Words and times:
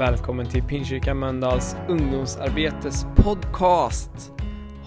Välkommen 0.00 0.48
till 0.48 0.62
Pingstkyrkan 0.62 1.18
Mölndals 1.18 1.76
ungdomsarbetes 1.88 3.06
podcast. 3.16 4.32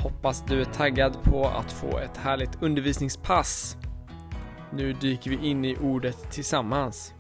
Hoppas 0.02 0.44
du 0.48 0.62
är 0.62 0.66
taggad 0.66 1.24
på 1.24 1.48
att 1.48 1.72
få 1.72 1.98
ett 1.98 2.18
härligt 2.18 2.64
undervisningspass. 2.64 3.78
Nu 4.72 4.94
dyker 4.94 5.30
vi 5.30 5.48
in 5.48 5.66
i 5.66 5.78
ordet 5.82 6.32
tillsammans. 6.32 7.14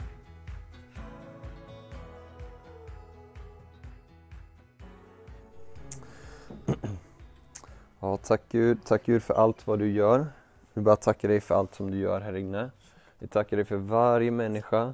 Ja, 8.00 8.18
tack 8.18 8.42
Gud. 8.50 8.78
Tack 8.86 9.06
Gud 9.06 9.24
för 9.24 9.34
allt 9.34 9.68
vad 9.68 9.80
du 9.80 9.92
gör. 9.92 10.28
Vi 10.74 10.82
bara 10.82 10.96
tackar 10.96 11.28
dig 11.28 11.42
för 11.42 11.56
allt 11.56 11.76
som 11.76 11.92
du 11.92 11.98
gör 11.98 12.22
här 12.22 12.36
inne. 12.36 12.72
Vi 13.20 13.28
tackar 13.28 13.58
dig 13.58 13.66
för 13.66 13.78
varje 13.78 14.32
människa 14.32 14.94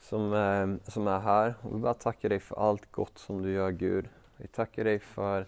som 0.00 0.32
är, 0.32 0.78
som 0.90 1.06
är 1.08 1.18
här. 1.20 1.54
Och 1.62 1.76
vi 1.76 1.80
bara 1.80 1.94
tackar 1.94 2.28
dig 2.28 2.40
för 2.40 2.56
allt 2.56 2.92
gott 2.92 3.18
som 3.18 3.42
du 3.42 3.52
gör 3.52 3.70
Gud. 3.70 4.08
Vi 4.36 4.46
tackar 4.46 4.84
dig 4.84 4.98
för, 4.98 5.46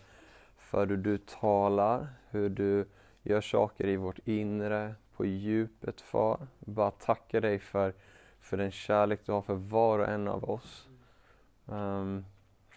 för 0.57 0.87
hur 0.87 0.97
du 0.97 1.19
talar, 1.19 2.09
hur 2.31 2.49
du 2.49 2.89
gör 3.23 3.41
saker 3.41 3.87
i 3.87 3.97
vårt 3.97 4.19
inre, 4.25 4.95
på 5.17 5.25
djupet 5.27 6.01
Far. 6.01 6.47
Vi 6.59 6.73
bara 6.73 6.91
tackar 6.91 7.41
dig 7.41 7.59
för, 7.59 7.95
för 8.41 8.57
den 8.57 8.71
kärlek 8.71 9.21
du 9.27 9.33
har 9.33 9.43
för 9.43 9.55
var 9.55 9.99
och 9.99 10.09
en 10.09 10.29
av 10.29 10.51
oss. 10.51 10.89
Um, 11.67 12.25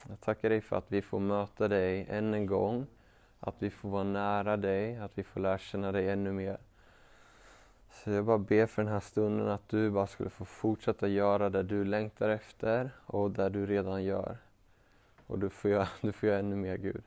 jag 0.10 0.22
tackar 0.22 0.50
dig 0.50 0.62
för 0.62 0.76
att 0.76 0.92
vi 0.92 1.02
får 1.02 1.20
möta 1.20 1.68
dig 1.68 2.08
än 2.10 2.34
en 2.34 2.46
gång. 2.46 2.86
Att 3.40 3.56
vi 3.60 3.70
får 3.70 3.90
vara 3.90 4.04
nära 4.04 4.58
dig, 4.58 4.98
att 4.98 5.18
vi 5.18 5.24
får 5.24 5.40
lära 5.40 5.58
känna 5.58 5.92
dig 5.92 6.10
ännu 6.10 6.32
mer. 6.32 6.58
Så 7.94 8.10
jag 8.12 8.26
bara 8.26 8.38
ber 8.38 8.66
för 8.66 8.84
den 8.84 8.92
här 8.92 9.00
stunden 9.00 9.48
att 9.48 9.70
du 9.70 9.92
bara 9.92 10.08
skulle 10.08 10.30
få 10.30 10.46
fortsätta 10.46 11.08
göra 11.08 11.50
det 11.50 11.64
du 11.64 11.86
längtar 11.86 12.30
efter 12.30 12.92
och 13.06 13.32
det 13.32 13.50
du 13.50 13.66
redan 13.66 14.04
gör. 14.04 14.38
Och 15.28 15.40
du 15.40 15.50
får 15.50 15.72
göra, 15.72 15.88
du 16.02 16.12
får 16.12 16.30
göra 16.30 16.40
ännu 16.40 16.56
mer 16.56 16.78
Gud. 16.78 17.04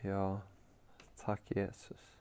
Ja, 0.00 0.40
tack 1.16 1.42
Jesus. 1.46 2.16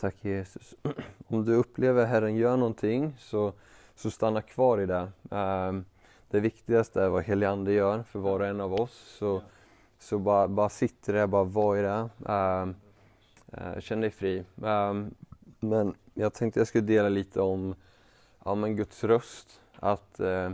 Tack 0.00 0.24
Jesus. 0.24 0.74
Om 1.28 1.44
du 1.44 1.54
upplever 1.54 2.06
Herren 2.06 2.36
gör 2.36 2.56
någonting 2.56 3.16
så, 3.18 3.52
så 3.94 4.10
stanna 4.10 4.42
kvar 4.42 4.80
i 4.80 4.86
det. 4.86 5.12
Ehm, 5.30 5.84
det 6.28 6.40
viktigaste 6.40 7.02
är 7.02 7.08
vad 7.08 7.42
Ande 7.42 7.72
gör 7.72 8.02
för 8.02 8.18
var 8.18 8.40
och 8.40 8.46
en 8.46 8.60
av 8.60 8.74
oss. 8.74 9.16
Så, 9.18 9.42
så 10.00 10.18
bara, 10.18 10.48
bara 10.48 10.68
sitt 10.68 11.02
där, 11.02 11.26
bara 11.26 11.44
var 11.44 11.76
i 11.76 11.82
det. 11.82 12.08
Um, 12.32 12.74
uh, 13.58 13.80
känn 13.80 14.00
dig 14.00 14.10
fri. 14.10 14.44
Um, 14.56 15.14
men 15.60 15.94
jag 16.14 16.34
tänkte 16.34 16.60
jag 16.60 16.66
skulle 16.66 16.84
dela 16.84 17.08
lite 17.08 17.40
om 17.40 17.74
ja, 18.44 18.54
men 18.54 18.76
Guds 18.76 19.04
röst. 19.04 19.60
Att, 19.76 20.20
uh, 20.20 20.50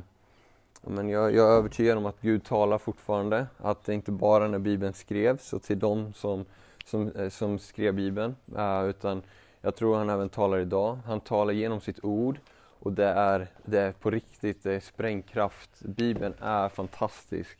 men 0.81 1.09
jag, 1.09 1.35
jag 1.35 1.49
är 1.49 1.57
övertygad 1.57 1.99
om 1.99 2.07
att 2.07 2.21
Gud 2.21 2.45
talar 2.45 2.79
fortfarande. 2.79 3.47
Att 3.59 3.85
det 3.85 3.95
inte 3.95 4.13
bara 4.13 4.49
när 4.49 4.59
Bibeln 4.59 4.93
skrevs 4.93 5.53
och 5.53 5.63
till 5.63 5.79
de 5.79 6.13
som, 6.13 6.45
som, 6.85 7.13
eh, 7.13 7.29
som 7.29 7.59
skrev 7.59 7.95
Bibeln. 7.95 8.37
Uh, 8.57 8.85
utan 8.85 9.23
jag 9.61 9.77
tror 9.77 9.97
han 9.97 10.11
även 10.11 10.29
talar 10.29 10.59
idag. 10.59 10.99
Han 11.07 11.21
talar 11.21 11.53
genom 11.53 11.81
sitt 11.81 12.05
ord. 12.05 12.39
Och 12.79 12.93
det 12.93 13.07
är, 13.07 13.49
det 13.65 13.79
är 13.81 13.93
på 13.93 14.11
riktigt, 14.11 14.63
det 14.63 14.73
är 14.73 14.81
sprängkraft. 14.81 15.71
Bibeln 15.81 16.35
är 16.41 16.69
fantastisk. 16.69 17.59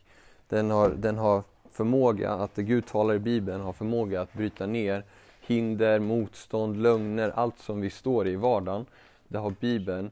Den 0.49 0.71
har, 0.71 0.89
den 0.89 1.17
har 1.17 1.43
förmåga, 1.77 2.31
att 2.31 2.55
det 2.55 2.63
Gud 2.63 2.85
talar 2.85 3.13
i 3.13 3.19
Bibeln 3.19 3.61
har 3.61 3.73
förmåga 3.73 4.21
att 4.21 4.33
bryta 4.33 4.65
ner 4.65 5.03
hinder, 5.41 5.99
motstånd, 5.99 6.77
lögner, 6.77 7.29
allt 7.35 7.59
som 7.59 7.81
vi 7.81 7.89
står 7.89 8.27
i 8.27 8.31
i 8.31 8.35
vardagen. 8.35 8.85
Det 9.27 9.37
har 9.37 9.53
Bibeln, 9.59 10.11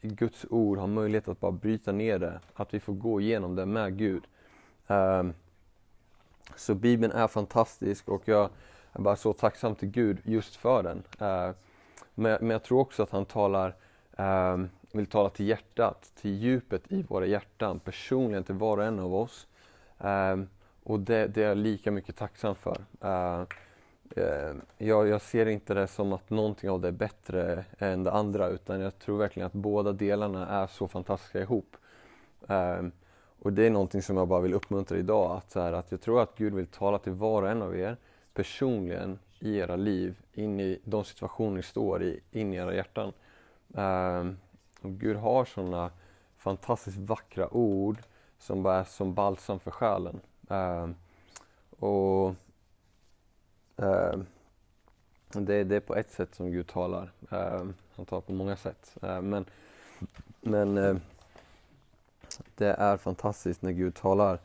Guds 0.00 0.46
ord 0.50 0.78
har 0.78 0.86
möjlighet 0.86 1.28
att 1.28 1.40
bara 1.40 1.52
bryta 1.52 1.92
ner 1.92 2.18
det. 2.18 2.40
Att 2.54 2.74
vi 2.74 2.80
får 2.80 2.92
gå 2.92 3.20
igenom 3.20 3.56
det 3.56 3.66
med 3.66 3.98
Gud. 3.98 4.22
Um, 4.86 5.34
så 6.56 6.74
Bibeln 6.74 7.12
är 7.12 7.28
fantastisk 7.28 8.08
och 8.08 8.22
jag 8.24 8.50
är 8.92 9.00
bara 9.00 9.16
så 9.16 9.32
tacksam 9.32 9.74
till 9.74 9.88
Gud 9.88 10.18
just 10.24 10.56
för 10.56 10.82
den. 10.82 10.96
Uh, 10.96 11.54
men, 12.14 12.38
men 12.40 12.50
jag 12.50 12.62
tror 12.62 12.80
också 12.80 13.02
att 13.02 13.10
han 13.10 13.24
talar 13.24 13.74
Um, 14.18 14.70
vill 14.92 15.06
tala 15.06 15.30
till 15.30 15.46
hjärtat, 15.46 16.12
till 16.20 16.34
djupet 16.34 16.92
i 16.92 17.02
våra 17.02 17.26
hjärtan, 17.26 17.78
personligen 17.78 18.44
till 18.44 18.54
var 18.54 18.78
och 18.78 18.84
en 18.84 18.98
av 18.98 19.14
oss. 19.14 19.46
Um, 19.98 20.48
och 20.86 21.00
det, 21.00 21.26
det, 21.26 21.42
är 21.42 21.48
jag 21.48 21.56
lika 21.56 21.90
mycket 21.90 22.16
tacksam 22.16 22.54
för. 22.54 22.84
Uh, 23.04 23.44
uh, 24.18 24.56
jag, 24.78 25.08
jag, 25.08 25.22
ser 25.22 25.46
inte 25.46 25.74
det 25.74 25.86
som 25.86 26.12
att 26.12 26.30
någonting 26.30 26.70
av 26.70 26.80
det 26.80 26.88
är 26.88 26.92
bättre 26.92 27.64
än 27.78 28.04
det 28.04 28.12
andra 28.12 28.48
utan 28.48 28.80
jag 28.80 28.98
tror 28.98 29.18
verkligen 29.18 29.46
att 29.46 29.52
båda 29.52 29.92
delarna 29.92 30.46
är 30.46 30.66
så 30.66 30.88
fantastiska 30.88 31.40
ihop. 31.40 31.76
Uh, 32.50 32.88
och 33.38 33.52
det 33.52 33.66
är 33.66 33.70
någonting 33.70 34.02
som 34.02 34.16
jag 34.16 34.28
bara 34.28 34.40
vill 34.40 34.54
uppmuntra 34.54 34.98
idag, 34.98 35.36
att, 35.36 35.50
så 35.50 35.60
här, 35.60 35.72
att 35.72 35.90
jag 35.90 36.00
tror 36.00 36.22
att 36.22 36.36
Gud 36.36 36.54
vill 36.54 36.66
tala 36.66 36.98
till 36.98 37.12
var 37.12 37.42
och 37.42 37.50
en 37.50 37.62
av 37.62 37.76
er 37.76 37.96
personligen 38.34 39.18
i 39.38 39.56
era 39.56 39.76
liv, 39.76 40.14
in 40.32 40.60
i 40.60 40.80
de 40.84 41.04
situationer 41.04 41.56
ni 41.56 41.62
står 41.62 42.02
i, 42.02 42.20
in 42.30 42.54
i 42.54 42.56
era 42.56 42.74
hjärtan. 42.74 43.12
Och 44.80 44.90
Gud 44.90 45.16
har 45.16 45.44
sådana 45.44 45.90
fantastiskt 46.36 46.98
vackra 46.98 47.54
ord 47.54 47.98
som 48.38 48.62
bara 48.62 48.80
är 48.80 48.84
som 48.84 49.14
balsam 49.14 49.60
för 49.60 49.70
själen. 49.70 50.20
Uh, 50.50 50.90
och 51.78 52.34
uh, 53.82 54.22
det, 55.32 55.64
det, 55.64 55.76
är 55.76 55.80
på 55.80 55.96
ett 55.96 56.10
sätt 56.10 56.34
som 56.34 56.50
Gud 56.50 56.66
talar. 56.66 57.12
Ehm, 57.30 57.74
han 57.96 58.06
talar 58.06 58.20
på 58.20 58.32
många 58.32 58.56
sätt. 58.56 58.96
men 59.00 59.44
men 60.40 60.78
uh, 60.78 60.96
det 62.54 62.72
är 62.72 62.96
fantastiskt 62.96 63.62
när 63.62 63.72
Gud 63.72 63.94
talar. 63.94 64.38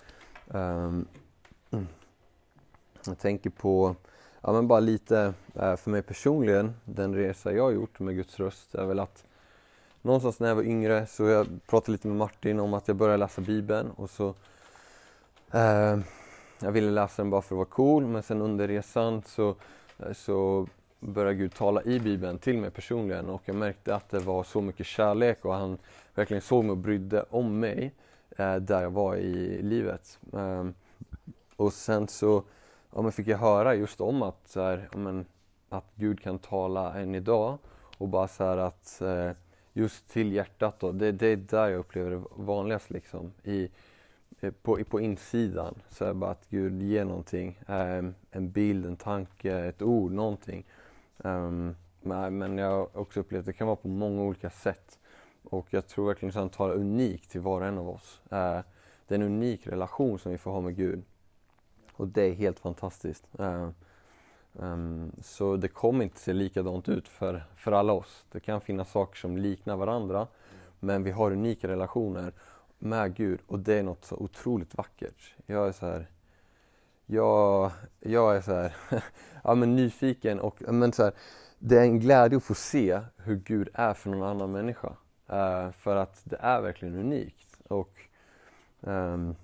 jag 3.06 3.18
tänker 3.20 3.50
på 3.50 3.96
ja, 4.42 4.52
men 4.52 4.68
bara 4.68 4.80
lite 4.80 5.34
eh, 5.56 5.76
för 5.76 5.92
mig 5.92 6.02
personligen, 6.02 6.74
den 6.86 7.16
resa 7.16 7.54
jag 7.54 7.64
har 7.64 7.72
gjort 7.72 8.00
med 8.00 8.16
Guds 8.16 8.40
röst 8.40 8.76
är 8.76 8.86
väl 8.86 9.00
att 9.00 9.26
någonstans 10.02 10.40
när 10.40 10.48
jag 10.48 10.56
var 10.56 10.64
yngre 10.64 11.08
så 11.08 11.24
jag 11.24 11.48
pratade 11.68 11.92
lite 11.92 12.08
med 12.08 12.18
Martin 12.18 12.60
om 12.60 12.74
att 12.74 12.88
jag 12.88 12.98
började 12.98 13.18
läsa 13.18 13.42
Bibeln 13.42 13.92
och 13.92 14.10
så 14.10 14.36
eh, 15.54 16.00
jag 16.62 16.72
ville 16.72 16.92
läsa 16.92 17.22
den 17.22 17.30
bara 17.30 17.42
för 17.42 17.56
att 17.56 17.58
vara 17.58 17.66
cool 17.66 18.08
men 18.08 18.24
sen 18.24 18.42
under 18.42 18.68
resan 18.68 19.22
så, 19.26 19.56
eh, 20.00 20.14
så 20.14 20.68
började 21.00 21.36
Gud 21.36 21.54
tala 21.54 21.84
i 21.84 22.00
Bibeln 22.00 22.38
till 22.38 22.58
mig 22.58 22.72
personligen 22.72 23.30
och 23.30 23.42
jag 23.46 23.56
märkte 23.56 23.96
att 23.96 24.10
det 24.10 24.20
var 24.20 24.44
så 24.44 24.62
mycket 24.62 24.86
kärlek 24.86 25.46
och 25.46 25.54
han 25.54 25.78
verkligen 26.16 26.42
såg 26.42 26.64
mig 26.64 26.72
och 26.72 26.78
brydde 26.78 27.26
om 27.30 27.60
mig 27.60 27.94
eh, 28.38 28.56
där 28.56 28.82
jag 28.82 28.92
var 28.92 29.16
i 29.16 29.62
livet. 29.62 30.20
Eh, 30.34 30.66
och 31.56 31.74
sen 31.74 32.08
så 32.08 32.44
ja, 32.96 33.02
men 33.02 33.12
fick 33.12 33.28
jag 33.28 33.38
höra 33.38 33.76
just 33.76 34.02
om 34.02 34.22
att, 34.22 34.48
så 34.48 34.62
här, 34.62 34.90
ja, 34.92 34.98
men, 34.98 35.26
att 35.70 35.92
Gud 35.96 36.22
kan 36.22 36.40
tala 36.40 37.00
än 37.00 37.16
idag 37.16 37.58
och 37.98 38.08
bara 38.08 38.28
så 38.28 38.44
här 38.44 38.58
att 38.58 39.02
eh, 39.02 39.32
just 39.74 40.10
till 40.10 40.32
hjärtat 40.32 40.80
då, 40.80 40.92
det, 40.92 41.12
det 41.12 41.28
är 41.28 41.36
där 41.36 41.70
jag 41.70 41.80
upplever 41.80 42.12
det 42.12 42.24
vanligast 42.36 42.90
liksom. 42.90 43.34
I, 43.44 43.64
eh, 43.64 43.70
Eh, 44.42 44.52
på, 44.52 44.84
på 44.84 45.00
insidan 45.00 45.76
så 45.90 46.04
är 46.04 46.08
det 46.08 46.14
bara 46.14 46.32
att 46.32 46.50
Gud 46.50 46.82
ger 46.82 47.06
någonting, 47.06 47.60
eh, 47.68 48.04
en 48.32 48.52
bild, 48.52 48.86
en 48.86 48.96
tanke, 48.96 49.58
ett 49.58 49.82
ord, 49.82 50.12
någonting. 50.12 50.66
Um, 51.18 51.76
men 52.02 52.58
jag 52.58 52.70
har 52.70 52.98
också 52.98 53.20
upplevt 53.20 53.40
att 53.40 53.46
det 53.46 53.54
kan 53.54 53.68
vara 53.68 53.76
på 53.76 53.88
många 53.88 54.22
olika 54.22 54.50
sätt. 54.50 55.00
Och 55.44 55.68
jag 55.70 55.88
tror 55.88 56.08
verkligen 56.08 56.30
att 56.30 56.36
han 56.36 56.50
talar 56.50 56.76
unikt 56.76 57.30
till 57.30 57.42
var 57.42 57.62
och 57.62 57.68
en 57.68 57.78
av 57.78 57.90
oss. 57.90 58.22
Uh, 58.26 58.60
det 59.08 59.16
är 59.16 59.20
en 59.20 59.22
unik 59.22 59.68
relation 59.68 60.20
som 60.20 60.32
vi 60.32 60.38
får 60.38 60.52
ha 60.52 60.62
med 60.62 60.76
Gud. 60.76 61.04
Och 61.94 62.08
det 62.08 62.22
är 62.22 62.34
helt 62.34 62.60
fantastiskt. 62.60 63.28
Uh, 63.40 63.70
um, 64.54 65.12
så 65.22 65.56
det 65.56 65.68
kommer 65.68 66.04
inte 66.04 66.20
se 66.20 66.34
likadant 66.34 66.90
ut 66.90 67.08
för, 67.08 67.44
för 67.56 67.72
alla 67.72 67.94
oss. 67.94 68.26
Det 68.32 68.40
kan 68.40 68.62
finnas 68.62 68.92
saker 68.92 69.20
som 69.20 69.38
liknar 69.38 69.76
varandra 69.76 70.28
men 70.84 71.04
vi 71.04 71.12
har 71.12 71.32
unika 71.32 71.68
relationer 71.68 72.34
med 72.82 73.16
Gud 73.16 73.40
och 73.48 73.60
det 73.60 73.74
är 73.74 73.84
något 73.84 74.06
så 74.06 74.16
otroligt 74.16 74.78
vackert. 74.78 75.34
Jag 75.46 75.68
är 75.68 75.72
så 75.72 75.86
här, 75.86 76.08
jag, 77.06 77.72
jag 78.00 78.36
är 78.36 78.42
så 78.42 78.54
här, 78.54 78.76
ja, 79.44 79.56
men 79.56 79.76
nyfiken 79.76 80.40
och 80.40 80.62
men 80.62 80.94
så 80.94 81.04
här, 81.04 81.14
det 81.60 81.78
är 81.78 81.82
en 81.82 82.00
glädje 82.00 82.38
att 82.38 82.44
få 82.44 82.54
se 82.54 83.02
hur 83.18 83.36
Gud 83.36 83.70
är 83.74 83.94
för 83.94 84.10
någon 84.10 84.30
annan 84.30 84.52
människa. 84.52 84.96
Uh, 85.34 85.72
för 85.72 85.96
att 85.96 86.22
det 86.24 86.38
är 86.40 86.62
verkligen 86.62 86.96
unikt. 86.96 87.62
Och 87.68 88.00
um, 88.80 89.36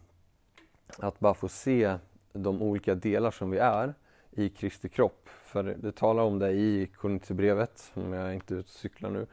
att 0.98 1.20
bara 1.20 1.34
få 1.34 1.48
se 1.48 1.98
de 2.34 2.62
olika 2.62 2.96
delar 2.96 3.32
som 3.32 3.50
vi 3.50 3.58
är 3.58 3.94
i 4.32 4.50
Kristi 4.50 4.90
kropp. 4.90 5.30
För 5.44 5.64
det 5.64 5.92
talar 5.92 6.24
om 6.24 6.40
det 6.40 6.52
i 6.52 6.90
Korinthierbrevet, 6.96 7.92
om 7.94 8.14
jag 8.14 8.28
är 8.28 8.34
inte 8.34 8.54
ute 8.54 8.64
och 8.64 8.70
cyklar 8.70 9.10
nu. 9.10 9.28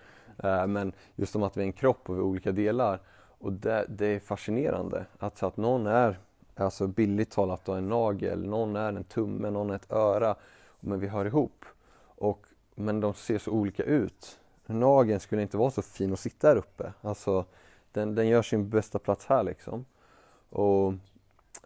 Uh, 0.45 0.67
men 0.67 0.93
just 1.17 1.37
om 1.37 1.43
att 1.43 1.57
vi 1.57 1.61
är 1.61 1.67
en 1.67 1.73
kropp 1.73 2.11
och 2.11 2.17
vi 2.17 2.19
är 2.19 2.25
olika 2.25 2.53
delar. 2.53 3.01
Och 3.45 3.53
det, 3.53 3.87
det 3.89 4.07
är 4.07 4.21
fascinerande 4.21 5.07
att, 5.19 5.43
att 5.43 5.57
någon 5.57 5.87
är, 5.87 6.19
alltså 6.55 6.87
billigt 6.87 7.31
talat, 7.31 7.69
en 7.69 7.89
nagel, 7.89 8.47
någon 8.47 8.77
är 8.77 8.89
en 8.89 9.05
tumme, 9.05 9.51
någon 9.51 9.71
är 9.71 9.75
ett 9.75 9.93
öra. 9.93 10.37
Men 10.81 11.01
vi 11.01 11.07
hör 11.07 11.25
ihop. 11.25 11.65
Och, 12.05 12.47
men 12.75 13.01
de 13.01 13.15
ser 13.15 13.39
så 13.39 13.51
olika 13.51 13.83
ut. 13.83 14.39
nageln 14.67 15.21
skulle 15.21 15.43
inte 15.43 15.57
vara 15.57 15.71
så 15.71 15.83
fin 15.83 16.13
att 16.13 16.21
sitta 16.21 16.49
här 16.49 16.57
uppe. 16.57 16.93
Alltså, 17.01 17.45
den, 17.93 18.15
den 18.15 18.29
gör 18.29 18.43
sin 18.43 18.71
bästa 18.71 18.99
plats 18.99 19.27
här 19.27 19.43
liksom. 19.43 19.85
Och, 20.51 20.93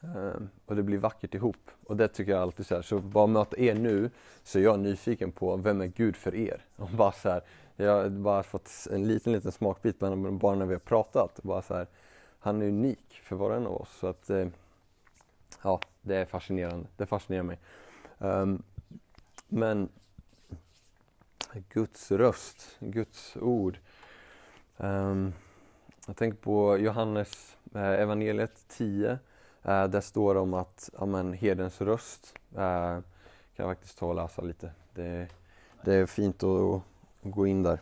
ehm, 0.03 0.49
och 0.67 0.77
det 0.77 0.83
blir 0.83 0.99
vackert 0.99 1.35
ihop. 1.35 1.71
Och 1.87 1.97
det 1.97 2.09
tycker 2.09 2.33
jag 2.33 2.43
alltid 2.43 2.67
så 2.67 2.75
här. 2.75 2.83
Så 2.83 2.99
bara 2.99 3.27
möta 3.27 3.59
er 3.59 3.75
nu 3.75 4.11
så 4.43 4.59
är 4.59 4.63
jag 4.63 4.81
nyfiken 4.81 5.33
på 5.33 5.57
vem 5.57 5.81
är 5.81 5.87
Gud 5.87 6.17
för 6.17 6.35
er? 6.35 6.65
Och 6.77 6.89
bara 6.89 7.13
så 7.13 7.29
här, 7.29 7.43
jag 7.85 8.03
har 8.03 8.09
bara 8.09 8.43
fått 8.43 8.71
en 8.91 9.09
liten, 9.09 9.33
liten 9.33 9.53
smakbit 9.53 9.99
bara 9.99 10.55
när 10.55 10.67
vi 10.67 10.75
har 10.75 10.81
pratat. 10.81 11.43
Bara 11.43 11.63
så 11.63 11.75
här, 11.75 11.87
han 12.41 12.63
är 12.63 12.67
unik 12.67 13.21
för 13.23 13.37
var 13.37 13.51
och 13.51 13.57
en 13.57 13.67
av 13.67 13.81
oss. 13.81 13.99
Så 13.99 14.07
att, 14.07 14.31
eh, 14.31 14.49
ja, 15.63 15.81
det 16.03 16.17
är 16.17 16.25
fascinerande. 16.25 16.87
Det 16.97 17.07
fascinerar 17.07 17.43
mig. 17.43 17.59
Um, 18.19 18.63
men 19.49 19.89
Guds 21.69 22.11
röst, 22.11 22.77
Guds 22.81 23.37
ord. 23.37 23.79
Um, 24.77 25.33
jag 26.07 26.17
tänker 26.17 26.39
på 26.39 26.79
Johannes 26.79 27.57
eh, 27.75 27.83
evangeliet 27.83 28.65
10. 28.69 29.19
Eh, 29.63 29.85
där 29.85 30.01
står 30.01 30.35
det 30.35 30.41
om 30.41 30.55
att 30.55 30.91
amen, 30.99 31.33
herdens 31.33 31.81
röst. 31.81 32.35
Eh, 32.55 32.59
kan 32.59 33.67
jag 33.67 33.69
faktiskt 33.69 33.99
ta 33.99 34.07
och 34.07 34.15
läsa 34.15 34.43
lite. 34.43 34.71
Det, 34.95 35.29
det 35.85 35.95
är 35.95 36.07
fint 36.07 36.43
att, 36.43 36.83
gå 37.31 37.47
in 37.47 37.63
där. 37.63 37.81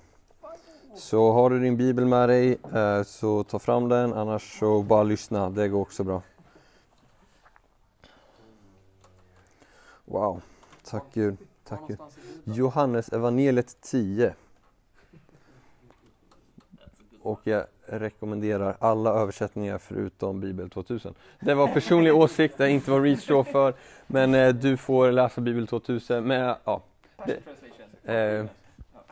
Så 0.94 1.32
har 1.32 1.50
du 1.50 1.60
din 1.60 1.76
bibel 1.76 2.04
med 2.04 2.28
dig 2.28 2.58
eh, 2.74 3.02
så 3.02 3.44
ta 3.44 3.58
fram 3.58 3.88
den, 3.88 4.12
annars 4.12 4.58
så 4.58 4.82
bara 4.82 5.02
lyssna. 5.02 5.50
Det 5.50 5.68
går 5.68 5.80
också 5.80 6.04
bra. 6.04 6.22
Wow, 10.04 10.40
tack 10.84 11.04
Gud. 11.12 11.36
Tack 11.68 11.80
Gud. 11.88 11.98
Johannes 12.44 13.08
evangeliet 13.08 13.80
10. 13.80 14.34
Och 17.22 17.40
jag 17.44 17.64
rekommenderar 17.86 18.76
alla 18.80 19.10
översättningar 19.10 19.78
förutom 19.78 20.40
Bibel 20.40 20.70
2000. 20.70 21.14
Det 21.40 21.54
var 21.54 21.68
personlig 21.68 22.14
åsikt, 22.16 22.58
det 22.58 22.64
är 22.64 22.68
inte 22.68 22.90
vad 22.90 23.02
Reach 23.02 23.22
står 23.22 23.44
för. 23.44 23.74
Men 24.06 24.34
eh, 24.34 24.54
du 24.54 24.76
får 24.76 25.12
läsa 25.12 25.40
Bibel 25.40 25.66
2000. 25.66 26.24
Men, 26.24 26.54
ja, 26.64 26.82
det, 27.26 27.40
eh, 28.14 28.46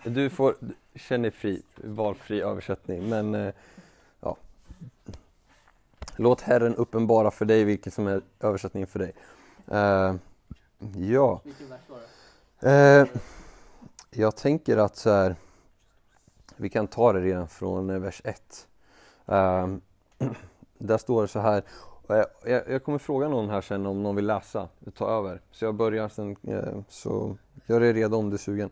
du 0.05 0.31
får 0.31 0.57
känna 0.95 1.23
dig 1.23 1.31
fri, 1.31 1.63
valfri 1.77 2.41
översättning. 2.41 3.09
Men 3.09 3.35
eh, 3.35 3.55
ja. 4.21 4.37
Låt 6.17 6.41
Herren 6.41 6.75
uppenbara 6.75 7.31
för 7.31 7.45
dig 7.45 7.65
vilken 7.65 7.93
som 7.93 8.07
är 8.07 8.23
översättningen 8.41 8.87
för 8.87 8.99
dig. 8.99 9.13
Eh, 9.71 10.15
ja. 10.97 11.41
Eh, 12.61 13.07
jag 14.11 14.37
tänker 14.37 14.77
att 14.77 14.97
så 14.97 15.11
här, 15.11 15.37
vi 16.57 16.69
kan 16.69 16.87
ta 16.87 17.13
det 17.13 17.21
redan 17.21 17.49
från 17.49 18.03
vers 18.03 18.23
1. 18.25 18.67
Eh, 19.27 19.69
där 20.79 20.99
står 20.99 21.23
det 21.23 21.29
så 21.29 21.41
här, 21.41 21.63
jag, 22.07 22.27
jag, 22.45 22.85
kommer 22.85 22.99
fråga 22.99 23.29
någon 23.29 23.51
här 23.51 23.61
sen 23.61 23.87
om 23.87 24.03
någon 24.03 24.17
vill 24.17 24.27
läsa, 24.27 24.69
ta 24.95 25.11
över. 25.11 25.41
Så 25.51 25.65
jag 25.65 25.75
börjar 25.75 26.09
sen, 26.09 26.37
så 26.89 27.37
gör 27.67 27.81
dig 27.81 27.93
redo 27.93 28.17
om 28.17 28.31
du 28.31 28.35
är 28.35 28.39
sugen. 28.39 28.71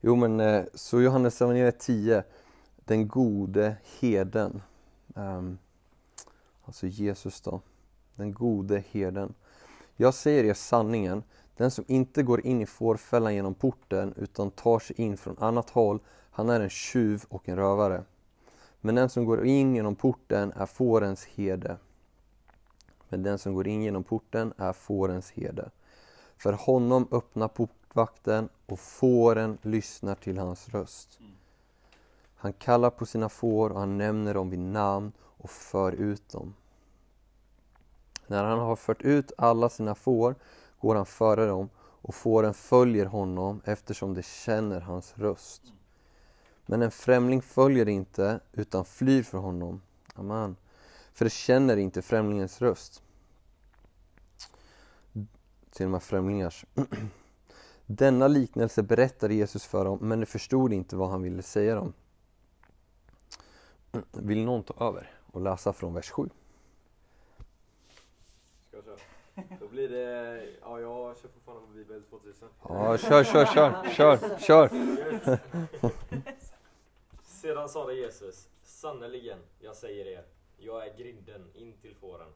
Jo 0.00 0.16
men, 0.16 0.40
eh, 0.40 0.64
så 0.74 1.00
Johannes 1.00 1.42
evangeliet 1.42 1.78
10, 1.78 2.22
den 2.84 3.08
gode 3.08 3.76
heden. 4.00 4.62
Um, 5.14 5.58
alltså 6.64 6.86
Jesus 6.86 7.40
då, 7.40 7.60
den 8.14 8.32
gode 8.32 8.84
heden. 8.90 9.34
Jag 9.96 10.14
säger 10.14 10.44
er 10.44 10.54
sanningen, 10.54 11.22
den 11.56 11.70
som 11.70 11.84
inte 11.88 12.22
går 12.22 12.46
in 12.46 12.60
i 12.60 12.66
fårfällan 12.66 13.34
genom 13.34 13.54
porten 13.54 14.14
utan 14.16 14.50
tar 14.50 14.78
sig 14.78 15.00
in 15.00 15.16
från 15.16 15.36
annat 15.38 15.70
håll, 15.70 16.00
han 16.30 16.48
är 16.48 16.60
en 16.60 16.70
tjuv 16.70 17.24
och 17.28 17.48
en 17.48 17.56
rövare. 17.56 18.04
Men 18.80 18.94
den 18.94 19.08
som 19.08 19.24
går 19.24 19.46
in 19.46 19.74
genom 19.76 19.96
porten 19.96 20.52
är 20.56 20.66
fårens 20.66 21.24
herde. 21.24 21.76
Men 23.08 23.22
den 23.22 23.38
som 23.38 23.54
går 23.54 23.68
in 23.68 23.82
genom 23.82 24.04
porten 24.04 24.52
är 24.56 24.72
fårens 24.72 25.30
herde. 25.30 25.70
För 26.36 26.52
honom 26.52 27.08
öppnar 27.10 27.48
portvakten 27.90 28.48
och 28.66 28.80
fåren 28.80 29.58
lyssnar 29.62 30.14
till 30.14 30.38
hans 30.38 30.68
röst. 30.68 31.18
Han 32.36 32.52
kallar 32.52 32.90
på 32.90 33.06
sina 33.06 33.28
får 33.28 33.70
och 33.70 33.80
han 33.80 33.98
nämner 33.98 34.34
dem 34.34 34.50
vid 34.50 34.58
namn 34.58 35.12
och 35.18 35.50
för 35.50 35.92
ut 35.92 36.28
dem. 36.28 36.54
När 38.26 38.44
han 38.44 38.58
har 38.58 38.76
fört 38.76 39.02
ut 39.02 39.32
alla 39.38 39.68
sina 39.68 39.94
får 39.94 40.34
går 40.80 40.94
han 40.94 41.06
före 41.06 41.46
dem 41.46 41.68
och 42.02 42.14
fåren 42.14 42.54
följer 42.54 43.06
honom 43.06 43.60
eftersom 43.64 44.14
de 44.14 44.22
känner 44.22 44.80
hans 44.80 45.18
röst. 45.18 45.62
Men 46.66 46.82
en 46.82 46.90
främling 46.90 47.42
följer 47.42 47.88
inte 47.88 48.40
utan 48.52 48.84
flyr 48.84 49.22
för 49.22 49.38
honom. 49.38 49.82
Amen. 50.14 50.56
För 51.12 51.24
de 51.24 51.30
känner 51.30 51.76
inte 51.76 52.02
främlingens 52.02 52.62
röst. 52.62 53.02
Till 55.70 55.86
och 55.86 55.90
med 55.90 56.02
främlingars. 56.02 56.64
Denna 57.92 58.28
liknelse 58.28 58.82
berättade 58.82 59.34
Jesus 59.34 59.66
för 59.66 59.84
dem 59.84 59.98
men 60.00 60.20
de 60.20 60.26
förstod 60.26 60.72
inte 60.72 60.96
vad 60.96 61.10
han 61.10 61.22
ville 61.22 61.42
säga 61.42 61.74
dem. 61.74 61.92
Vill 64.12 64.44
någon 64.44 64.62
ta 64.62 64.86
över 64.88 65.10
och 65.26 65.40
läsa 65.40 65.72
från 65.72 65.94
vers 65.94 66.10
7? 66.10 66.28
Då 69.60 69.68
blir 69.68 69.88
det, 69.88 70.44
ja 70.60 70.80
jag 70.80 71.18
kör 71.18 71.28
fortfarande 71.28 71.66
på 71.66 71.72
Bibel 71.72 72.02
2000. 72.02 72.48
Ja, 72.62 72.98
kör, 72.98 73.24
kör, 73.24 73.46
kör, 73.46 73.88
kör, 73.90 74.38
kör. 74.38 74.70
Sedan 77.22 77.68
sade 77.68 77.94
Jesus, 77.94 78.48
sannerligen, 78.62 79.38
jag 79.60 79.76
säger 79.76 80.06
er, 80.06 80.24
jag 80.56 80.86
är 80.86 80.96
grinden 80.98 81.50
in 81.54 81.72
till 81.72 81.94
fåren. 81.94 82.28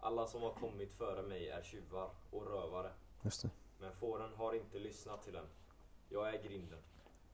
Alla 0.00 0.26
som 0.26 0.42
har 0.42 0.52
kommit 0.52 0.92
före 0.92 1.22
mig 1.22 1.48
är 1.48 1.62
tjuvar 1.62 2.10
och 2.30 2.46
rövare. 2.46 2.90
Just 3.22 3.42
det. 3.42 3.50
Men 3.82 3.92
fåren 3.92 4.32
har 4.36 4.52
inte 4.54 4.78
lyssnat 4.78 5.22
till 5.22 5.32
den. 5.32 5.46
Jag 6.08 6.34
är 6.34 6.42
grinden. 6.42 6.78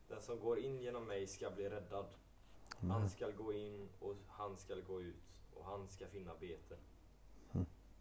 Den 0.09 0.23
som 0.23 0.41
går 0.41 0.59
in 0.59 0.81
genom 0.81 1.05
mig 1.05 1.27
ska 1.27 1.51
bli 1.51 1.69
räddad. 1.69 2.07
Han 2.81 3.09
ska 3.09 3.31
gå 3.31 3.53
in 3.53 3.89
och 4.01 4.15
han 4.29 4.57
ska 4.57 4.75
gå 4.75 5.01
ut 5.01 5.23
och 5.55 5.65
han 5.65 5.89
ska 5.89 6.07
finna 6.07 6.35
bete. 6.41 6.77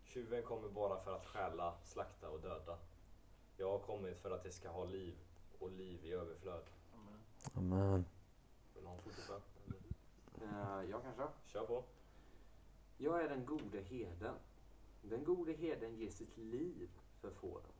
Tjuven 0.03 0.43
kommer 0.43 0.69
bara 0.69 1.03
för 1.03 1.15
att 1.15 1.25
stjäla, 1.25 1.75
slakta 1.83 2.29
och 2.29 2.41
döda. 2.41 2.77
Jag 3.57 3.71
har 3.71 3.79
kommit 3.79 4.17
för 4.17 4.31
att 4.31 4.43
det 4.43 4.51
ska 4.51 4.69
ha 4.69 4.85
liv 4.85 5.15
och 5.59 5.71
liv 5.71 6.05
i 6.05 6.11
överflöd. 6.11 6.65
Amen. 7.53 8.05
Vill 8.73 8.83
någon 8.83 8.97
fortsätta? 8.97 9.41
Uh, 10.41 10.89
jag 10.89 11.01
kanske? 11.01 11.27
Kör 11.45 11.65
på. 11.65 11.83
Jag 12.97 13.23
är 13.23 13.29
den 13.29 13.45
gode 13.45 13.81
herden. 13.81 14.35
Den 15.01 15.23
gode 15.23 15.53
herden 15.53 15.95
ger 15.95 16.09
sitt 16.09 16.37
liv 16.37 16.89
för 17.21 17.31
fåren. 17.31 17.71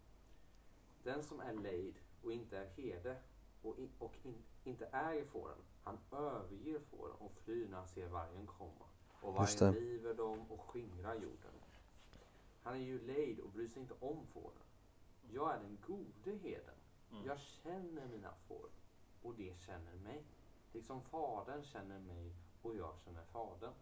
Den 1.08 1.24
som 1.24 1.40
är 1.40 1.54
lejd 1.54 1.96
och 2.24 2.32
inte 2.32 2.58
är 2.58 2.66
herde 2.66 3.18
och, 3.62 3.80
in, 3.80 3.90
och 4.00 4.14
in, 4.24 4.44
inte 4.64 4.86
äger 4.86 5.26
fåren, 5.26 5.58
han 5.84 5.98
överger 6.12 6.80
fåren 6.80 7.16
och 7.20 7.32
flyr 7.44 7.68
när 7.68 7.78
han 7.78 7.88
ser 7.88 8.08
vargen 8.08 8.48
komma. 8.48 8.86
Och 9.22 9.34
vargen 9.34 9.74
river 9.74 10.14
dem 10.14 10.52
och 10.52 10.62
skingrar 10.62 11.14
jorden. 11.14 11.52
Han 12.64 12.76
är 12.76 12.80
ju 12.80 13.08
lejd 13.08 13.40
och 13.40 13.50
bryr 13.50 13.68
sig 13.68 13.82
inte 13.82 13.94
om 14.00 14.28
fåren. 14.34 14.64
Jag 15.32 15.54
är 15.54 15.60
den 15.60 15.78
gode 15.88 16.38
herden. 16.38 16.76
Mm. 17.12 17.26
Jag 17.26 17.40
känner 17.40 18.08
mina 18.08 18.34
får 18.48 18.70
och 19.22 19.34
de 19.36 19.56
känner 19.56 19.96
mig. 19.96 20.24
Liksom 20.74 21.02
fadern 21.02 21.64
känner 21.64 22.00
mig 22.00 22.32
och 22.62 22.76
jag 22.76 22.94
känner 23.06 23.24
fadern. 23.24 23.74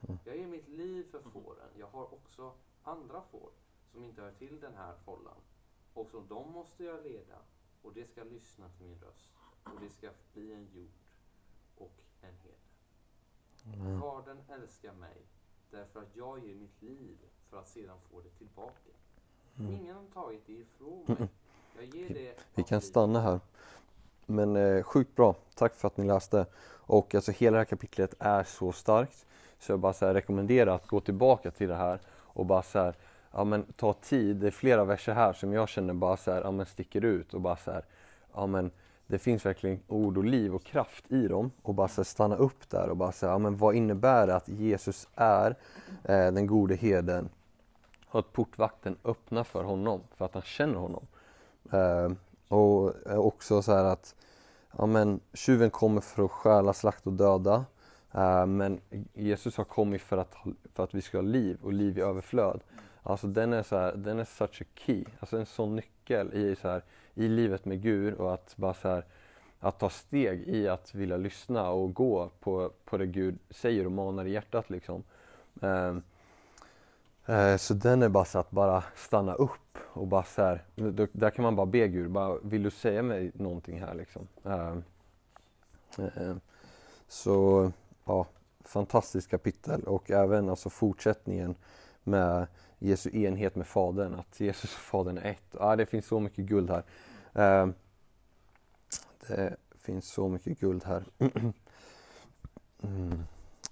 Mm. 0.00 0.18
Jag 0.24 0.36
ger 0.36 0.46
mitt 0.46 0.68
liv 0.68 1.10
för 1.10 1.20
fåren. 1.20 1.68
Jag 1.78 1.86
har 1.86 2.14
också 2.14 2.54
andra 2.82 3.22
får 3.22 3.50
som 3.92 4.04
inte 4.04 4.22
hör 4.22 4.32
till 4.32 4.60
den 4.60 4.74
här 4.74 4.94
follan. 5.04 5.36
Också 5.94 6.20
de 6.20 6.52
måste 6.52 6.84
jag 6.84 7.02
leda 7.02 7.38
och 7.82 7.92
det 7.94 8.04
ska 8.04 8.24
lyssna 8.24 8.68
till 8.68 8.86
min 8.86 8.98
röst. 8.98 9.28
Och 9.64 9.80
det 9.80 9.88
ska 9.88 10.10
bli 10.32 10.52
en 10.52 10.68
jord 10.74 10.90
och 11.76 11.92
en 12.20 12.34
herde. 12.34 12.54
Mm. 13.86 14.00
Fadern 14.00 14.38
älskar 14.48 14.92
mig 14.92 15.16
därför 15.70 16.00
att 16.00 16.16
jag 16.16 16.46
ger 16.46 16.54
mitt 16.54 16.82
liv 16.82 17.18
för 17.50 17.58
att 17.58 17.68
sedan 17.68 17.96
få 18.10 18.20
det 18.20 18.30
tillbaka. 18.30 18.90
Mm. 19.58 19.72
Ingen 19.72 19.96
har 19.96 20.04
tagit 20.04 20.46
det 20.46 20.52
ifrån 20.52 21.04
mig. 21.18 21.28
Jag 21.76 21.84
ger 21.84 22.08
det 22.08 22.38
Vi 22.54 22.62
kan 22.62 22.80
stanna 22.80 23.20
här. 23.20 23.40
Men 24.26 24.56
eh, 24.56 24.82
sjukt 24.82 25.16
bra. 25.16 25.34
Tack 25.54 25.74
för 25.74 25.88
att 25.88 25.96
ni 25.96 26.04
läste. 26.04 26.46
Och 26.86 27.14
alltså 27.14 27.32
hela 27.32 27.54
det 27.54 27.60
här 27.60 27.64
kapitlet 27.64 28.14
är 28.18 28.44
så 28.44 28.72
starkt. 28.72 29.26
Så 29.58 29.72
jag 29.72 29.80
bara 29.80 29.92
så 29.92 30.06
här, 30.06 30.14
rekommenderar 30.14 30.74
att 30.74 30.86
gå 30.86 31.00
tillbaka 31.00 31.50
till 31.50 31.68
det 31.68 31.74
här 31.74 32.00
och 32.08 32.46
bara 32.46 32.62
så 32.62 32.78
här, 32.78 32.94
ja 33.34 33.44
men 33.44 33.64
ta 33.76 33.92
tid. 33.92 34.36
Det 34.36 34.46
är 34.46 34.50
flera 34.50 34.84
verser 34.84 35.14
här 35.14 35.32
som 35.32 35.52
jag 35.52 35.68
känner 35.68 35.94
bara 35.94 36.16
så 36.16 36.32
här, 36.32 36.42
ja 36.42 36.50
men 36.50 36.66
sticker 36.66 37.04
ut 37.04 37.34
och 37.34 37.40
bara 37.40 37.56
så 37.56 37.70
här, 37.70 37.84
ja 38.34 38.46
men 38.46 38.70
det 39.06 39.18
finns 39.18 39.46
verkligen 39.46 39.80
ord 39.88 40.18
och 40.18 40.24
liv 40.24 40.54
och 40.54 40.64
kraft 40.64 41.12
i 41.12 41.28
dem 41.28 41.50
och 41.62 41.74
bara 41.74 41.88
så 41.88 42.04
stanna 42.04 42.36
upp 42.36 42.70
där 42.70 42.88
och 42.88 42.96
bara 42.96 43.12
säga, 43.12 43.32
ja 43.32 43.38
men 43.38 43.56
vad 43.56 43.74
innebär 43.74 44.26
det 44.26 44.36
att 44.36 44.48
Jesus 44.48 45.08
är 45.14 45.56
eh, 46.04 46.32
den 46.32 46.46
gode 46.46 46.74
heden 46.74 47.28
och 48.06 48.18
att 48.18 48.32
portvakten 48.32 48.96
öppnar 49.04 49.44
för 49.44 49.64
honom 49.64 50.00
för 50.16 50.24
att 50.24 50.34
han 50.34 50.42
känner 50.42 50.78
honom. 50.78 51.06
Eh, 51.72 52.12
och 52.48 52.94
också 53.06 53.62
så 53.62 53.72
här 53.72 53.84
att 53.84 54.14
ja, 54.78 54.86
men, 54.86 55.20
tjuven 55.32 55.70
kommer 55.70 56.00
för 56.00 56.24
att 56.24 56.30
stjäla, 56.30 56.72
slakta 56.72 57.10
och 57.10 57.16
döda. 57.16 57.64
Eh, 58.12 58.46
men 58.46 58.80
Jesus 59.14 59.56
har 59.56 59.64
kommit 59.64 60.02
för 60.02 60.16
att, 60.16 60.34
för 60.74 60.84
att 60.84 60.94
vi 60.94 61.02
ska 61.02 61.18
ha 61.18 61.22
liv 61.22 61.58
och 61.62 61.72
liv 61.72 61.98
i 61.98 62.00
överflöd. 62.00 62.60
Alltså 63.06 63.26
den 63.26 63.52
är, 63.52 63.62
så 63.62 63.76
här, 63.76 63.92
den 63.96 64.18
är 64.18 64.24
such 64.24 64.62
a 64.62 64.64
key, 64.74 65.04
alltså 65.20 65.36
en 65.36 65.46
sån 65.46 65.76
nyckel 65.76 66.34
i, 66.34 66.56
så 66.56 66.68
här, 66.68 66.82
i 67.14 67.28
livet 67.28 67.64
med 67.64 67.82
Gud 67.82 68.14
och 68.14 68.34
att 68.34 68.56
bara 68.56 68.74
så 68.74 68.88
här, 68.88 69.04
att 69.60 69.78
ta 69.78 69.90
steg 69.90 70.48
i 70.48 70.68
att 70.68 70.94
vilja 70.94 71.16
lyssna 71.16 71.70
och 71.70 71.94
gå 71.94 72.30
på, 72.40 72.70
på 72.84 72.96
det 72.96 73.06
Gud 73.06 73.38
säger 73.50 73.86
och 73.86 73.92
manar 73.92 74.24
i 74.24 74.30
hjärtat 74.30 74.70
liksom. 74.70 75.04
Eh, 75.62 75.96
eh, 77.26 77.56
så 77.56 77.74
den 77.74 78.02
är 78.02 78.08
bara 78.08 78.24
så 78.24 78.38
att 78.38 78.50
bara 78.50 78.84
stanna 78.96 79.34
upp 79.34 79.78
och 79.92 80.06
bara 80.06 80.22
så 80.22 80.42
här, 80.42 80.64
då, 80.74 81.06
där 81.12 81.30
kan 81.30 81.42
man 81.42 81.56
bara 81.56 81.66
be 81.66 81.88
Gud, 81.88 82.10
bara, 82.10 82.38
vill 82.42 82.62
du 82.62 82.70
säga 82.70 83.02
mig 83.02 83.30
någonting 83.34 83.80
här 83.80 83.94
liksom? 83.94 84.28
Ehm, 84.44 84.84
ehm, 85.98 86.40
så 87.08 87.72
ja, 88.04 88.26
fantastiskt 88.64 89.30
kapitel 89.30 89.82
och 89.82 90.10
även 90.10 90.48
alltså 90.48 90.70
fortsättningen 90.70 91.54
med 92.02 92.46
Jesu 92.84 93.10
enhet 93.12 93.56
med 93.56 93.66
Fadern, 93.66 94.14
att 94.14 94.40
Jesus 94.40 94.74
och 94.74 94.80
Fadern 94.80 95.18
är 95.18 95.30
ett. 95.30 95.56
Ja, 95.58 95.76
det 95.76 95.86
finns 95.86 96.06
så 96.06 96.20
mycket 96.20 96.44
guld 96.44 96.70
här. 96.70 96.84
Eh, 97.32 97.68
det 99.26 99.56
finns 99.78 100.12
så 100.12 100.28
mycket 100.28 100.60
guld 100.60 100.84
här. 100.84 101.04
mm. 102.82 103.22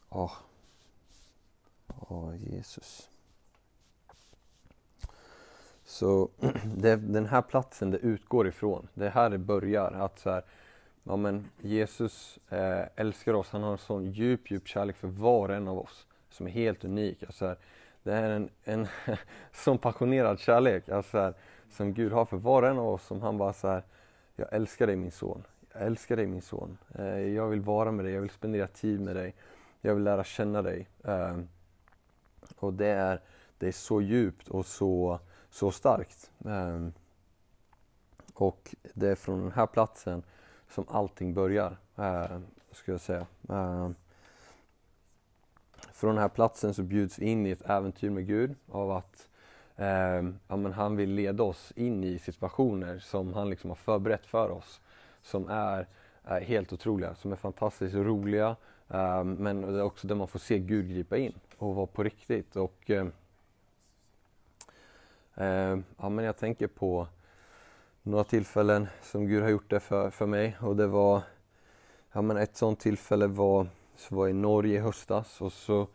oh. 0.08 0.32
oh, 2.08 2.36
Jesus. 2.36 3.10
Så 5.84 6.30
det, 6.76 6.96
den 6.96 7.26
här 7.26 7.42
platsen 7.42 7.90
det 7.90 7.98
utgår 7.98 8.48
ifrån, 8.48 8.88
det 8.94 9.06
är 9.06 9.10
här 9.10 9.30
det 9.30 9.38
börjar. 9.38 9.92
Att 9.92 10.18
så 10.18 10.30
här, 10.30 10.44
ja, 11.02 11.16
men 11.16 11.50
Jesus 11.60 12.38
eh, 12.48 12.84
älskar 12.96 13.34
oss, 13.34 13.48
han 13.50 13.62
har 13.62 13.72
en 13.72 13.78
sån 13.78 14.12
djup, 14.12 14.50
djup 14.50 14.68
kärlek 14.68 14.96
för 14.96 15.08
var 15.08 15.48
och 15.48 15.54
en 15.54 15.68
av 15.68 15.78
oss 15.78 16.06
som 16.30 16.46
är 16.46 16.50
helt 16.50 16.84
unik. 16.84 17.22
Alltså 17.22 17.46
här, 17.46 17.58
det 18.02 18.12
är 18.12 18.30
en, 18.30 18.50
en 18.64 18.88
sån 19.52 19.78
passionerad 19.78 20.38
kärlek 20.38 20.88
alltså 20.88 21.18
här, 21.18 21.34
som 21.70 21.94
Gud 21.94 22.12
har 22.12 22.24
för 22.24 22.36
var 22.36 22.62
och 22.62 22.68
en 22.68 22.78
av 22.78 22.88
oss 22.88 23.06
som 23.06 23.22
han 23.22 23.38
bara 23.38 23.52
så 23.52 23.68
här, 23.68 23.82
jag 24.36 24.52
älskar 24.52 24.86
dig 24.86 24.96
min 24.96 25.10
son, 25.10 25.42
jag 25.72 25.82
älskar 25.82 26.16
dig 26.16 26.26
min 26.26 26.42
son. 26.42 26.78
Eh, 26.94 27.18
jag 27.18 27.48
vill 27.48 27.60
vara 27.60 27.92
med 27.92 28.04
dig, 28.04 28.14
jag 28.14 28.20
vill 28.20 28.30
spendera 28.30 28.66
tid 28.66 29.00
med 29.00 29.16
dig, 29.16 29.34
jag 29.80 29.94
vill 29.94 30.04
lära 30.04 30.24
känna 30.24 30.62
dig. 30.62 30.88
Eh, 31.04 31.38
och 32.56 32.72
det 32.72 32.86
är, 32.86 33.20
det 33.58 33.68
är 33.68 33.72
så 33.72 34.00
djupt 34.00 34.48
och 34.48 34.66
så, 34.66 35.18
så 35.50 35.70
starkt. 35.70 36.30
Eh, 36.44 36.88
och 38.34 38.74
det 38.94 39.08
är 39.08 39.14
från 39.14 39.40
den 39.42 39.52
här 39.52 39.66
platsen 39.66 40.22
som 40.68 40.84
allting 40.88 41.34
börjar, 41.34 41.76
eh, 41.96 42.38
skulle 42.70 42.94
jag 42.94 43.00
säga. 43.00 43.26
Eh, 43.48 43.90
från 46.02 46.14
den 46.14 46.22
här 46.22 46.28
platsen 46.28 46.74
så 46.74 46.82
bjuds 46.82 47.18
vi 47.18 47.26
in 47.26 47.46
i 47.46 47.50
ett 47.50 47.70
äventyr 47.70 48.10
med 48.10 48.26
Gud 48.26 48.54
av 48.70 48.90
att 48.90 49.28
eh, 49.76 50.22
ja, 50.48 50.56
men 50.56 50.72
han 50.72 50.96
vill 50.96 51.10
leda 51.10 51.42
oss 51.42 51.72
in 51.76 52.04
i 52.04 52.18
situationer 52.18 52.98
som 52.98 53.34
han 53.34 53.50
liksom 53.50 53.70
har 53.70 53.74
förberett 53.74 54.26
för 54.26 54.50
oss. 54.50 54.80
Som 55.22 55.48
är 55.48 55.86
eh, 56.28 56.36
helt 56.36 56.72
otroliga, 56.72 57.14
som 57.14 57.32
är 57.32 57.36
fantastiskt 57.36 57.94
roliga 57.94 58.56
eh, 58.88 59.24
men 59.24 59.60
det 59.60 59.78
är 59.78 59.82
också 59.82 60.06
där 60.06 60.14
man 60.14 60.28
får 60.28 60.38
se 60.38 60.58
Gud 60.58 60.88
gripa 60.88 61.16
in 61.16 61.34
och 61.58 61.74
vara 61.74 61.86
på 61.86 62.02
riktigt. 62.02 62.56
Och, 62.56 62.90
eh, 62.90 63.06
ja, 65.96 66.08
men 66.08 66.24
jag 66.24 66.36
tänker 66.36 66.66
på 66.66 67.06
några 68.02 68.24
tillfällen 68.24 68.88
som 69.02 69.26
Gud 69.26 69.42
har 69.42 69.50
gjort 69.50 69.70
det 69.70 69.80
för, 69.80 70.10
för 70.10 70.26
mig 70.26 70.56
och 70.60 70.76
det 70.76 70.86
var 70.86 71.22
ja, 72.12 72.22
men 72.22 72.36
ett 72.36 72.56
sånt 72.56 72.80
tillfälle 72.80 73.26
var 73.26 73.66
så 73.96 74.14
var 74.14 74.28
i 74.28 74.32
Norge 74.32 74.76
i 74.76 74.80
höstas 74.80 75.40
och 75.40 75.52
så 75.52 75.86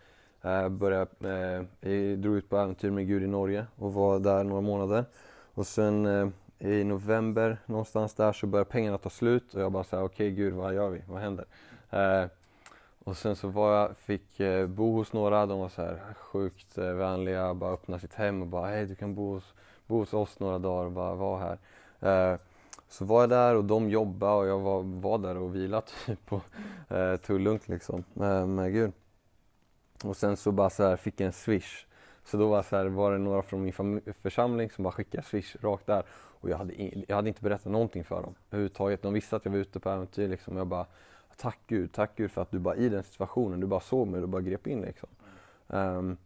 eh, 0.42 0.70
började, 0.70 1.66
eh, 1.82 1.92
jag 1.92 2.20
drog 2.20 2.36
ut 2.36 2.50
på 2.50 2.58
äventyr 2.58 2.92
med 2.92 3.08
Gud 3.08 3.24
i 3.24 3.28
Norge 3.28 3.66
och 3.76 3.94
var 3.94 4.20
där 4.20 4.44
några 4.44 4.62
månader. 4.62 5.06
Och 5.54 5.68
sen 5.68 6.06
eh, 6.06 6.30
i 6.60 6.84
november 6.84 7.58
någonstans 7.66 8.14
där 8.14 8.34
så 8.34 8.48
började 8.48 8.70
pengarna 8.70 8.98
ta 8.98 9.10
slut 9.10 9.54
och 9.54 9.62
jag 9.62 9.72
bara 9.72 9.84
såhär, 9.84 10.04
okej 10.04 10.28
okay, 10.28 10.36
Gud 10.36 10.54
vad 10.54 10.74
gör 10.74 10.90
vi? 10.90 11.04
Vad 11.08 11.22
händer? 11.22 11.46
Eh, 11.90 12.26
och 13.04 13.18
sen 13.18 13.36
så 13.36 13.48
var 13.48 13.76
jag, 13.76 13.98
fick 13.98 14.40
eh, 14.40 14.68
bo 14.68 14.96
hos 14.96 15.14
några, 15.14 15.46
de 15.46 15.60
var 15.60 15.70
så 15.70 15.82
här 15.82 16.00
sjukt 16.18 16.78
eh, 16.78 16.92
vänliga, 16.92 17.54
bara 17.54 17.74
öppna 17.74 18.00
sitt 18.00 18.14
hem 18.14 18.42
och 18.42 18.48
bara 18.48 18.68
hej 18.68 18.86
du 18.86 18.96
kan 18.96 19.16
bo 19.16 19.34
hos, 19.34 19.54
bo 19.88 20.00
hos 20.00 20.14
oss 20.14 20.40
några 20.40 20.60
dagar 20.60 20.86
och 20.86 20.92
bara 20.92 21.16
vara 21.16 21.40
här. 21.40 21.58
Eh, 22.34 22.40
så 22.90 23.06
var 23.06 23.22
jag 23.22 23.30
där 23.30 23.56
och 23.56 23.66
de 23.66 23.90
jobbade 23.90 24.34
och 24.34 24.48
jag 24.48 24.60
var, 24.60 24.82
var 24.84 25.18
där 25.18 25.38
och 25.38 25.56
vilade 25.56 25.88
typ 26.06 26.34
och 26.34 26.44
eh, 26.96 27.18
tog 27.18 27.40
lugnt 27.40 27.68
liksom 27.68 28.04
med, 28.14 28.50
med 28.50 28.74
Gud. 28.74 28.92
Och 30.04 30.18
sen 30.18 30.38
så 30.38 30.52
bara 30.52 30.70
så 30.70 30.84
här 30.84 30.96
fick 30.96 31.20
jag 31.20 31.28
en 31.28 31.34
swish. 31.34 31.86
Så 32.24 32.38
då 32.38 32.48
var, 32.48 32.64
så 32.64 32.76
här, 32.76 32.86
var 32.86 33.12
det 33.12 33.18
några 33.18 33.42
från 33.42 33.64
min 33.64 34.02
församling 34.22 34.70
som 34.70 34.84
bara 34.84 34.92
skickade 34.92 35.24
swish 35.24 35.56
rakt 35.62 35.86
där. 35.88 36.04
Och 36.10 36.50
jag 36.50 36.58
hade, 36.58 36.74
jag 37.08 37.16
hade 37.16 37.30
inte 37.30 37.42
berättat 37.42 37.72
någonting 37.72 38.04
för 38.04 38.22
dem 38.22 38.36
överhuvudtaget. 38.52 39.02
De 39.02 39.14
visste 39.14 39.36
att 39.36 39.46
jag 39.46 39.52
var 39.52 39.60
ute 39.60 39.80
på 39.80 39.90
äventyr 39.90 40.28
liksom. 40.28 40.58
Jag 40.58 40.68
bara 40.68 40.86
Tack 41.38 41.60
Gud, 41.68 41.94
tack 41.94 42.12
Gud 42.16 42.32
för 42.32 42.42
att 42.42 42.52
du 42.52 42.60
bara 42.60 42.76
i 42.76 42.90
den 42.90 43.04
situationen, 43.04 43.60
du 43.60 43.68
bara 43.68 43.80
såg 43.80 44.08
mig 44.08 44.16
och 44.16 44.22
du 44.22 44.32
bara 44.32 44.42
grep 44.42 44.68
in 44.68 44.82
liksom. 44.82 45.10
Um, 45.68 46.18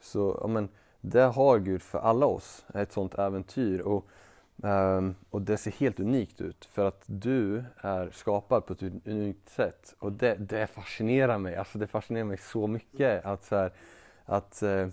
så 0.00 0.38
ja, 0.40 0.46
men 0.46 0.68
det 1.00 1.22
har 1.22 1.58
Gud 1.58 1.82
för 1.82 1.98
alla 1.98 2.26
oss, 2.26 2.64
ett 2.74 2.92
sånt 2.92 3.14
äventyr. 3.14 3.80
Och 3.80 4.06
Um, 4.62 5.14
och 5.30 5.42
det 5.42 5.56
ser 5.56 5.70
helt 5.70 6.00
unikt 6.00 6.40
ut 6.40 6.64
för 6.64 6.88
att 6.88 7.02
du 7.06 7.64
är 7.76 8.10
skapad 8.10 8.66
på 8.66 8.72
ett 8.72 8.82
unikt 9.04 9.48
sätt. 9.48 9.94
Och 9.98 10.12
det, 10.12 10.34
det 10.34 10.66
fascinerar 10.66 11.38
mig, 11.38 11.56
alltså 11.56 11.78
det 11.78 11.86
fascinerar 11.86 12.24
mig 12.24 12.38
så 12.38 12.66
mycket 12.66 13.24
att, 13.24 13.44
så 13.44 13.56
här, 13.56 13.72
att 14.24 14.62
uh, 14.62 14.88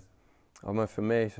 ja, 0.62 0.72
men 0.72 0.88
för 0.88 1.02
mig 1.02 1.34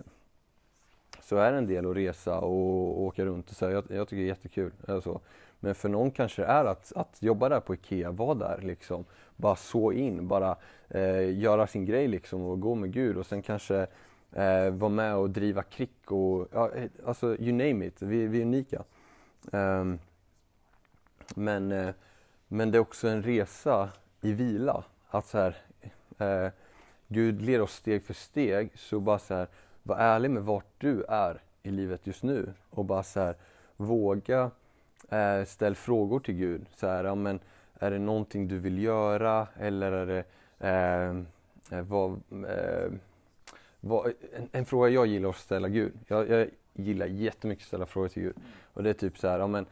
så 1.22 1.36
är 1.36 1.52
det 1.52 1.58
en 1.58 1.66
del 1.66 1.90
att 1.90 1.96
resa 1.96 2.38
och, 2.38 2.88
och 2.88 3.02
åka 3.02 3.24
runt 3.24 3.50
och 3.50 3.56
så 3.56 3.66
här, 3.66 3.72
jag, 3.72 3.84
jag, 3.88 4.08
tycker 4.08 4.22
det 4.22 4.26
är 4.26 4.28
jättekul. 4.28 4.72
Alltså. 4.88 5.20
Men 5.60 5.74
för 5.74 5.88
någon 5.88 6.10
kanske 6.10 6.42
det 6.42 6.48
är 6.48 6.64
att, 6.64 6.92
att 6.96 7.22
jobba 7.22 7.48
där 7.48 7.60
på 7.60 7.74
IKEA, 7.74 8.10
vara 8.10 8.34
där 8.34 8.60
liksom, 8.62 9.04
bara 9.36 9.56
så 9.56 9.92
in, 9.92 10.28
bara 10.28 10.56
uh, 10.94 11.38
göra 11.38 11.66
sin 11.66 11.84
grej 11.84 12.08
liksom 12.08 12.42
och 12.42 12.60
gå 12.60 12.74
med 12.74 12.92
Gud 12.92 13.16
och 13.16 13.26
sen 13.26 13.42
kanske 13.42 13.86
eh, 14.32 14.70
vara 14.70 14.90
med 14.90 15.16
och 15.16 15.30
driva 15.30 15.62
krick 15.62 16.10
och 16.12 16.48
ja, 16.52 16.72
eh, 16.72 16.90
alltså 17.06 17.36
you 17.36 17.52
name 17.52 17.86
it, 17.86 18.02
vi, 18.02 18.26
vi 18.26 18.38
är 18.38 18.42
unika. 18.42 18.84
Um, 19.52 19.98
men, 21.34 21.72
eh, 21.72 21.94
men 22.48 22.70
det 22.70 22.78
är 22.78 22.80
också 22.80 23.08
en 23.08 23.22
resa 23.22 23.88
i 24.20 24.32
vila. 24.32 24.84
Att 25.08 25.26
så 25.26 25.38
här, 25.38 25.56
eh, 26.18 26.52
Gud 27.08 27.42
leder 27.42 27.60
oss 27.60 27.74
steg 27.74 28.04
för 28.04 28.14
steg, 28.14 28.70
så 28.74 29.00
bara 29.00 29.18
så 29.18 29.34
här, 29.34 29.48
var 29.82 29.96
ärlig 29.96 30.30
med 30.30 30.42
vart 30.42 30.72
du 30.78 31.04
är 31.08 31.40
i 31.62 31.70
livet 31.70 32.06
just 32.06 32.22
nu 32.22 32.52
och 32.70 32.84
bara 32.84 33.02
så 33.02 33.20
här, 33.20 33.36
våga 33.76 34.50
eh, 35.08 35.44
ställa 35.44 35.74
frågor 35.74 36.20
till 36.20 36.34
Gud. 36.34 36.66
Så 36.76 36.86
här, 36.86 37.04
ja, 37.04 37.14
men, 37.14 37.40
är 37.78 37.90
det 37.90 37.98
någonting 37.98 38.48
du 38.48 38.58
vill 38.58 38.82
göra 38.82 39.46
eller 39.58 39.92
är 39.92 40.06
det 40.06 40.24
eh, 40.58 41.78
eh 41.78 41.84
vad, 41.84 42.10
eh, 42.30 42.90
vad, 42.90 42.98
en, 43.90 44.48
en, 44.52 44.64
fråga 44.64 44.88
jag 44.88 45.06
gillar 45.06 45.28
att 45.28 45.36
ställa 45.36 45.68
Gud. 45.68 45.92
Jag, 46.06 46.28
jag 46.28 46.48
gillar 46.72 47.06
jättemycket 47.06 47.62
att 47.62 47.68
ställa 47.68 47.86
frågor 47.86 48.08
till 48.08 48.22
Gud. 48.22 48.36
Och 48.72 48.82
det 48.82 48.90
är 48.90 48.94
typ 48.94 49.18
så 49.18 49.28
här, 49.28 49.38
ja, 49.38 49.46
men, 49.46 49.66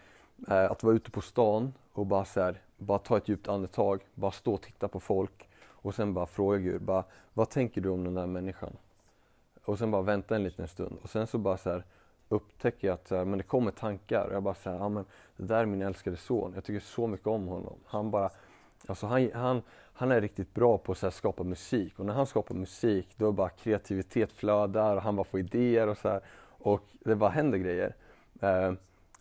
eh, 0.49 0.71
att 0.71 0.83
vara 0.83 0.95
ute 0.95 1.11
på 1.11 1.21
stan 1.21 1.73
och 1.93 2.07
bara, 2.07 2.25
så 2.25 2.41
här, 2.41 2.61
bara 2.77 2.99
ta 2.99 3.17
ett 3.17 3.29
djupt 3.29 3.49
andetag, 3.49 4.01
bara 4.15 4.31
stå 4.31 4.55
och 4.55 4.63
titta 4.63 4.89
på 4.89 5.01
folk 5.01 5.49
och 5.85 5.95
sen 5.95 6.15
bara 6.15 6.27
fråga 6.27 6.59
Gud, 6.59 6.83
bara, 6.83 7.05
vad 7.35 7.51
tänker 7.51 7.81
du 7.81 7.89
om 7.89 8.05
den 8.05 8.15
där 8.15 8.27
människan? 8.27 8.77
Och 9.65 9.79
sen 9.79 9.91
bara 9.91 10.03
vänta 10.03 10.37
en 10.37 10.45
liten 10.45 10.69
stund 10.69 10.99
och 11.03 11.11
sen 11.11 11.27
så 11.27 11.39
bara 11.39 11.57
så 11.57 11.71
här, 11.71 11.85
upptäcker 12.29 12.89
jag 12.89 12.95
att 12.95 13.09
så 13.09 13.17
här, 13.17 13.25
men 13.25 13.39
det 13.39 13.45
kommer 13.45 13.71
tankar 13.71 14.27
och 14.27 14.35
jag 14.35 14.43
bara 14.43 14.55
säger, 14.55 14.79
ja 14.79 14.89
men 14.89 15.05
det 15.37 15.45
där 15.45 15.59
är 15.59 15.67
min 15.67 15.83
älskade 15.83 16.17
son, 16.17 16.53
jag 16.55 16.65
tycker 16.65 16.81
så 16.81 17.07
mycket 17.07 17.27
om 17.27 17.47
honom. 17.47 17.77
Han 17.85 18.11
bara, 18.11 18.31
alltså 18.87 19.07
han, 19.07 19.31
han, 19.35 19.63
han 19.93 20.13
är 20.13 20.21
riktigt 20.21 20.55
bra 20.55 20.79
på 20.79 20.93
att 20.93 21.15
skapa 21.15 21.43
musik 21.43 21.99
och 21.99 22.07
när 22.07 22.15
han 22.15 22.27
skapar 22.27 22.55
musik 22.55 23.09
då 23.17 23.33
bara 23.33 23.49
kreativitet 23.49 24.33
flödar 24.33 24.97
och 24.97 25.03
han 25.03 25.17
bara 25.17 25.25
får 25.25 25.41
idéer 25.41 25.89
och 25.89 25.99
så 25.99 26.09
här, 26.09 26.21
och 26.65 26.83
det 26.93 27.17
bara 27.17 27.31
händer 27.31 27.59
grejer. 27.59 27.95
Eh, 28.41 28.73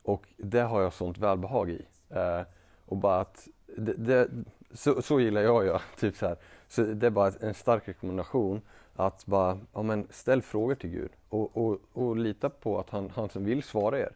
och 0.04 0.28
det 0.38 0.62
har 0.62 0.82
jag 0.82 0.94
sånt 0.94 1.18
välbehag 1.18 1.70
i. 1.70 1.86
Eh, 2.10 2.42
och 2.86 2.98
bara 2.98 3.20
att 3.20 3.48
det, 3.78 3.94
det, 3.94 4.30
så, 4.74 5.02
så, 5.02 5.20
gillar 5.20 5.42
jag 5.42 5.58
att 5.58 5.66
göra. 5.66 5.82
Typ 6.00 6.16
så, 6.16 6.28
här. 6.28 6.38
så 6.68 6.82
det 6.82 7.08
är 7.08 7.12
bara 7.12 7.32
en 7.42 7.54
stark 7.54 7.88
rekommendation 7.88 8.62
att 8.96 9.26
bara 9.26 9.60
ja, 9.74 9.82
men 9.82 10.08
ställ 10.10 10.42
frågor 10.42 10.76
till 10.76 10.90
Gud 10.90 11.12
och, 11.30 11.58
och, 11.58 11.80
och 11.94 12.18
lita 12.18 12.50
på 12.50 12.80
att 12.80 12.90
han, 12.90 13.10
han 13.10 13.30
som 13.30 13.46
vill 13.46 13.64
svara 13.64 14.00
er. 14.00 14.12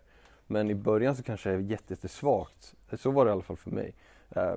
Men 0.48 0.70
i 0.70 0.75
början 0.75 1.16
så 1.16 1.24
kanske 1.24 1.50
det 1.50 1.56
är 1.56 1.60
jättesvagt. 1.60 2.75
Så 2.94 3.12
var 3.12 3.25
det 3.25 3.30
i 3.30 3.32
alla 3.32 3.42
fall 3.42 3.58
för 3.58 3.72
mig. 3.72 3.94
Eh, 4.30 4.56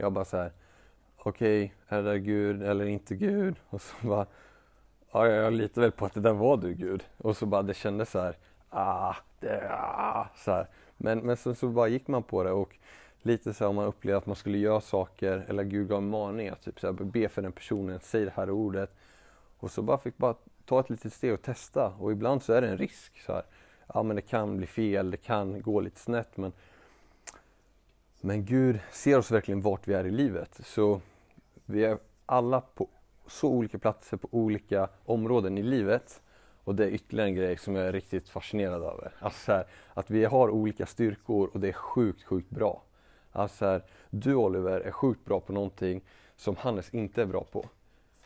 jag 0.00 0.12
bara 0.12 0.24
så 0.24 0.36
här, 0.36 0.52
okej, 1.16 1.64
okay, 1.64 1.98
är 1.98 2.02
det 2.02 2.10
där 2.10 2.16
Gud 2.16 2.62
eller 2.62 2.84
inte 2.84 3.14
Gud? 3.14 3.56
Och 3.70 3.82
så 3.82 4.06
bara, 4.06 4.26
ja, 5.12 5.26
jag 5.26 5.52
litar 5.52 5.82
väl 5.82 5.92
på 5.92 6.06
att 6.06 6.14
det 6.14 6.20
där 6.20 6.32
var 6.32 6.56
du 6.56 6.74
Gud. 6.74 7.04
Och 7.16 7.36
så 7.36 7.46
bara, 7.46 7.62
det 7.62 7.74
kändes 7.74 8.10
så 8.10 8.20
här, 8.20 8.36
ah, 8.70 9.14
det, 9.40 9.70
ah, 9.72 10.26
så 10.36 10.50
här. 10.50 10.66
Men, 10.96 11.18
men 11.18 11.36
sen 11.36 11.54
så 11.54 11.68
bara 11.68 11.88
gick 11.88 12.08
man 12.08 12.22
på 12.22 12.44
det 12.44 12.50
och 12.50 12.76
lite 13.22 13.54
så 13.54 13.64
här, 13.64 13.68
om 13.68 13.76
man 13.76 13.86
upplevde 13.86 14.18
att 14.18 14.26
man 14.26 14.36
skulle 14.36 14.58
göra 14.58 14.80
saker 14.80 15.44
eller 15.48 15.64
Gud 15.64 15.88
gav 15.88 15.98
en 15.98 16.10
maning 16.10 16.48
att 16.48 16.62
typ 16.62 16.80
så 16.80 16.86
här, 16.86 16.92
be 16.92 17.28
för 17.28 17.42
den 17.42 17.52
personen, 17.52 18.00
säg 18.02 18.24
det 18.24 18.32
här 18.34 18.50
ordet. 18.50 18.94
Och 19.58 19.70
så 19.70 19.82
bara 19.82 19.98
fick 19.98 20.16
bara 20.16 20.34
ta 20.64 20.80
ett 20.80 20.90
litet 20.90 21.12
steg 21.12 21.32
och 21.32 21.42
testa 21.42 21.92
och 21.98 22.12
ibland 22.12 22.42
så 22.42 22.52
är 22.52 22.60
det 22.60 22.68
en 22.68 22.78
risk. 22.78 23.20
Så 23.26 23.32
här. 23.32 23.42
Ja 23.94 24.02
men 24.02 24.16
det 24.16 24.22
kan 24.22 24.56
bli 24.56 24.66
fel, 24.66 25.10
det 25.10 25.16
kan 25.16 25.62
gå 25.62 25.80
lite 25.80 26.00
snett 26.00 26.36
men 26.36 26.52
men 28.20 28.44
Gud 28.44 28.80
ser 28.90 29.18
oss 29.18 29.30
verkligen 29.30 29.60
vart 29.60 29.88
vi 29.88 29.94
är 29.94 30.04
i 30.04 30.10
livet. 30.10 30.60
Så 30.64 31.00
vi 31.64 31.84
är 31.84 31.98
alla 32.26 32.60
på 32.60 32.88
så 33.26 33.48
olika 33.48 33.78
platser 33.78 34.16
på 34.16 34.28
olika 34.30 34.88
områden 35.04 35.58
i 35.58 35.62
livet. 35.62 36.22
Och 36.64 36.74
det 36.74 36.84
är 36.84 36.88
ytterligare 36.88 37.28
en 37.28 37.34
grej 37.34 37.56
som 37.56 37.76
jag 37.76 37.86
är 37.86 37.92
riktigt 37.92 38.28
fascinerad 38.28 38.82
över. 38.82 39.12
Alltså 39.18 39.52
här, 39.52 39.66
att 39.94 40.10
vi 40.10 40.24
har 40.24 40.50
olika 40.50 40.86
styrkor 40.86 41.50
och 41.52 41.60
det 41.60 41.68
är 41.68 41.72
sjukt, 41.72 42.22
sjukt 42.22 42.50
bra. 42.50 42.82
Alltså 43.32 43.64
här, 43.64 43.82
du 44.10 44.34
Oliver 44.34 44.80
är 44.80 44.90
sjukt 44.90 45.24
bra 45.24 45.40
på 45.40 45.52
någonting 45.52 46.00
som 46.36 46.56
Hannes 46.56 46.94
inte 46.94 47.22
är 47.22 47.26
bra 47.26 47.44
på. 47.52 47.64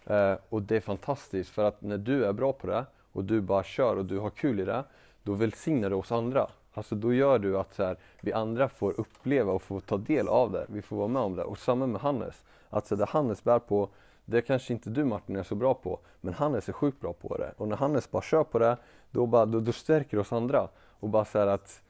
Eh, 0.07 0.37
och 0.49 0.63
det 0.63 0.77
är 0.77 0.81
fantastiskt 0.81 1.51
för 1.51 1.65
att 1.65 1.83
när 1.83 1.99
du 1.99 2.25
är 2.25 2.33
bra 2.33 2.53
på 2.53 2.67
det 2.67 2.85
och 3.13 3.25
du 3.25 3.41
bara 3.41 3.65
kör 3.65 3.97
och 3.97 4.05
du 4.05 4.19
har 4.19 4.31
kul 4.31 4.61
i 4.61 4.65
det, 4.65 4.85
då 5.23 5.33
välsignar 5.33 5.91
du 5.91 5.97
oss 5.97 6.13
andra. 6.13 6.47
Alltså 6.75 6.95
då 6.95 7.15
gör 7.15 7.39
du 7.39 7.59
att 7.59 7.75
så 7.75 7.85
här, 7.85 7.97
vi 8.21 8.33
andra 8.33 8.69
får 8.69 9.01
uppleva 9.01 9.53
och 9.53 9.63
får 9.63 9.81
ta 9.81 9.97
del 9.97 10.29
av 10.29 10.53
det. 10.53 10.67
Vi 10.69 10.83
får 10.83 10.97
vara 10.97 11.09
med 11.09 11.23
om 11.23 11.37
det. 11.37 11.45
Och 11.45 11.59
samma 11.59 11.87
med 11.87 12.01
Hannes. 12.01 12.45
Att 12.71 12.87
så 12.87 12.97
det 12.97 13.05
Hannes 13.05 13.45
bär 13.45 13.59
på, 13.59 13.89
det 14.25 14.43
kanske 14.43 14.73
inte 14.73 14.91
du 14.91 15.05
Martin 15.05 15.37
är 15.37 15.43
så 15.43 15.55
bra 15.55 15.75
på. 15.75 15.99
Men 16.21 16.35
Hannes 16.35 16.69
är 16.69 16.73
sjukt 16.73 17.01
bra 17.01 17.13
på 17.13 17.37
det. 17.37 17.53
Och 17.57 17.69
när 17.69 17.77
Hannes 17.77 18.11
bara 18.11 18.23
kör 18.23 18.45
på 18.45 18.59
det, 18.59 18.77
då, 19.11 19.27
bara, 19.27 19.47
då, 19.47 19.61
då 19.61 19.73
stärker 19.73 20.19
oss 20.19 20.33
andra. 20.33 20.69
Och 21.01 21.09
bara 21.09 21.25
så 21.25 21.39
att 21.39 21.83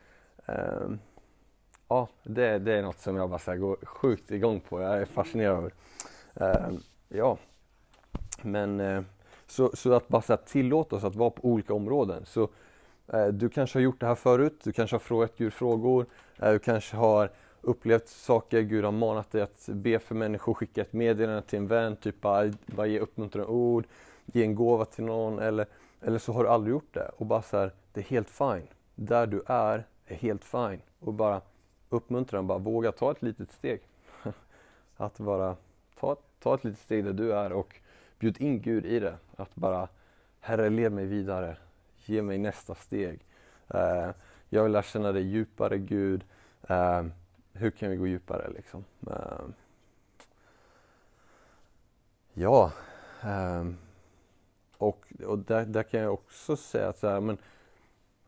eh, 0.46 0.88
Ja, 1.88 2.08
det, 2.22 2.58
det 2.58 2.72
är 2.72 2.82
något 2.82 2.98
som 2.98 3.16
jag 3.16 3.30
bara 3.30 3.38
så 3.38 3.50
här, 3.50 3.58
går 3.58 3.76
sjukt 3.82 4.30
igång 4.30 4.60
på. 4.60 4.80
Jag 4.80 5.00
är 5.00 5.04
fascinerad 5.04 5.56
över. 5.56 5.72
Eh, 6.34 6.72
ja, 7.08 7.38
men 8.42 8.80
eh, 8.80 9.02
så, 9.46 9.70
så 9.74 9.92
att 9.92 10.08
bara 10.08 10.22
så 10.22 10.32
här, 10.32 10.40
tillåta 10.46 10.96
oss 10.96 11.04
att 11.04 11.16
vara 11.16 11.30
på 11.30 11.48
olika 11.48 11.74
områden. 11.74 12.26
Så 12.26 12.48
Eh, 13.08 13.26
du 13.26 13.48
kanske 13.48 13.78
har 13.78 13.82
gjort 13.82 14.00
det 14.00 14.06
här 14.06 14.14
förut, 14.14 14.60
du 14.64 14.72
kanske 14.72 14.94
har 14.94 15.00
frågat 15.00 15.36
Gud 15.36 15.52
frågor, 15.52 16.06
eh, 16.38 16.52
du 16.52 16.58
kanske 16.58 16.96
har 16.96 17.30
upplevt 17.60 18.08
saker, 18.08 18.60
Gud 18.60 18.84
har 18.84 18.92
manat 18.92 19.32
dig 19.32 19.42
att 19.42 19.68
be 19.68 19.98
för 19.98 20.14
människor, 20.14 20.54
skicka 20.54 20.80
ett 20.80 20.92
meddelande 20.92 21.42
till 21.42 21.58
en 21.58 21.66
vän, 21.66 21.96
typ 21.96 22.20
bara, 22.20 22.52
bara 22.66 22.86
ge 22.86 22.98
uppmuntrande 22.98 23.48
ord, 23.48 23.86
ge 24.26 24.42
en 24.42 24.54
gåva 24.54 24.84
till 24.84 25.04
någon 25.04 25.38
eller, 25.38 25.66
eller 26.00 26.18
så 26.18 26.32
har 26.32 26.44
du 26.44 26.50
aldrig 26.50 26.72
gjort 26.72 26.94
det 26.94 27.10
och 27.16 27.26
bara 27.26 27.42
så 27.42 27.56
här, 27.56 27.72
det 27.92 28.00
är 28.00 28.04
helt 28.04 28.30
fine. 28.30 28.68
Där 28.94 29.26
du 29.26 29.42
är, 29.46 29.86
är 30.06 30.14
helt 30.14 30.44
fine. 30.44 30.80
Och 31.00 31.14
bara 31.14 31.40
uppmuntra 31.88 32.42
bara 32.42 32.58
våga 32.58 32.92
ta 32.92 33.10
ett 33.10 33.22
litet 33.22 33.52
steg. 33.52 33.80
att 34.96 35.18
bara 35.18 35.56
ta, 36.00 36.16
ta 36.40 36.54
ett 36.54 36.64
litet 36.64 36.80
steg 36.80 37.04
där 37.04 37.12
du 37.12 37.32
är 37.32 37.52
och 37.52 37.76
bjud 38.18 38.40
in 38.40 38.60
Gud 38.60 38.86
i 38.86 39.00
det. 39.00 39.16
Att 39.36 39.54
bara, 39.54 39.88
Herre 40.40 40.70
led 40.70 40.92
mig 40.92 41.06
vidare, 41.06 41.56
ge 42.08 42.22
mig 42.22 42.38
nästa 42.38 42.74
steg. 42.74 43.20
Uh, 43.74 44.10
jag 44.48 44.62
vill 44.62 44.72
lära 44.72 44.82
känna 44.82 45.12
dig 45.12 45.22
djupare 45.22 45.78
Gud. 45.78 46.24
Uh, 46.70 47.06
hur 47.52 47.70
kan 47.70 47.90
vi 47.90 47.96
gå 47.96 48.06
djupare 48.06 48.50
liksom? 48.50 48.84
Uh, 49.06 49.48
ja, 52.32 52.72
ehm, 53.22 53.76
och, 54.78 55.12
och 55.26 55.38
där, 55.38 55.64
där, 55.64 55.82
kan 55.82 56.00
jag 56.00 56.14
också 56.14 56.56
säga 56.56 56.88
att, 56.88 56.98
så 56.98 57.08
här, 57.08 57.20
men, 57.20 57.38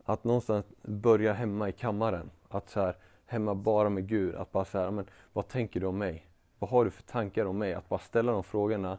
att 0.04 0.25
någonstans 0.25 0.66
börja 0.83 1.33
hemma 1.33 1.68
i 1.68 1.73
kammaren. 1.73 2.30
Att 2.49 2.71
så 2.71 2.80
här, 2.80 2.97
hemma 3.26 3.54
bara 3.54 3.89
med 3.89 4.08
Gud. 4.08 4.34
Att 4.34 4.52
bara 4.52 4.65
så 4.65 4.78
här, 4.78 4.91
men, 4.91 5.06
vad 5.32 5.49
tänker 5.49 5.80
du 5.80 5.86
om 5.86 5.99
mig? 5.99 6.26
Vad 6.58 6.71
har 6.71 6.84
du 6.84 6.91
för 6.91 7.02
tankar 7.02 7.45
om 7.45 7.58
mig? 7.58 7.75
Att 7.75 7.89
bara 7.89 8.00
ställa 8.00 8.32
de 8.32 8.45
frågorna. 8.45 8.99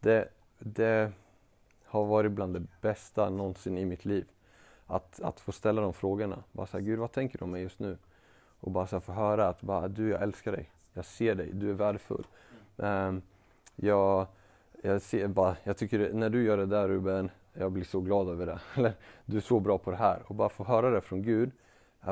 Det, 0.00 0.28
det, 0.58 1.12
har 1.96 2.04
varit 2.04 2.32
bland 2.32 2.54
det 2.54 2.62
bästa 2.80 3.30
någonsin 3.30 3.78
i 3.78 3.84
mitt 3.84 4.04
liv. 4.04 4.26
Att, 4.86 5.20
att 5.22 5.40
få 5.40 5.52
ställa 5.52 5.82
de 5.82 5.92
frågorna. 5.92 6.42
Bara 6.52 6.66
säga, 6.66 6.80
Gud 6.80 6.98
vad 6.98 7.12
tänker 7.12 7.38
du 7.38 7.44
om 7.44 7.50
mig 7.50 7.62
just 7.62 7.78
nu? 7.78 7.98
Och 8.60 8.70
bara 8.70 8.86
så 8.86 9.00
få 9.00 9.12
höra 9.12 9.48
att 9.48 9.62
bara, 9.62 9.88
du, 9.88 10.08
jag 10.08 10.22
älskar 10.22 10.52
dig. 10.52 10.70
Jag 10.92 11.04
ser 11.04 11.34
dig, 11.34 11.50
du 11.52 11.70
är 11.70 11.74
värdefull. 11.74 12.26
Um, 12.76 13.22
jag, 13.76 14.26
jag, 14.82 15.02
ser, 15.02 15.28
bara, 15.28 15.56
jag 15.64 15.76
tycker 15.76 16.12
när 16.12 16.30
du 16.30 16.44
gör 16.44 16.56
det 16.56 16.66
där 16.66 16.88
Ruben, 16.88 17.30
jag 17.52 17.72
blir 17.72 17.84
så 17.84 18.00
glad 18.00 18.28
över 18.28 18.46
det. 18.46 18.58
Eller, 18.74 18.92
du 19.24 19.36
är 19.36 19.40
så 19.40 19.60
bra 19.60 19.78
på 19.78 19.90
det 19.90 19.96
här. 19.96 20.22
Och 20.26 20.34
bara 20.34 20.48
få 20.48 20.64
höra 20.64 20.90
det 20.90 21.00
från 21.00 21.22
Gud, 21.22 21.50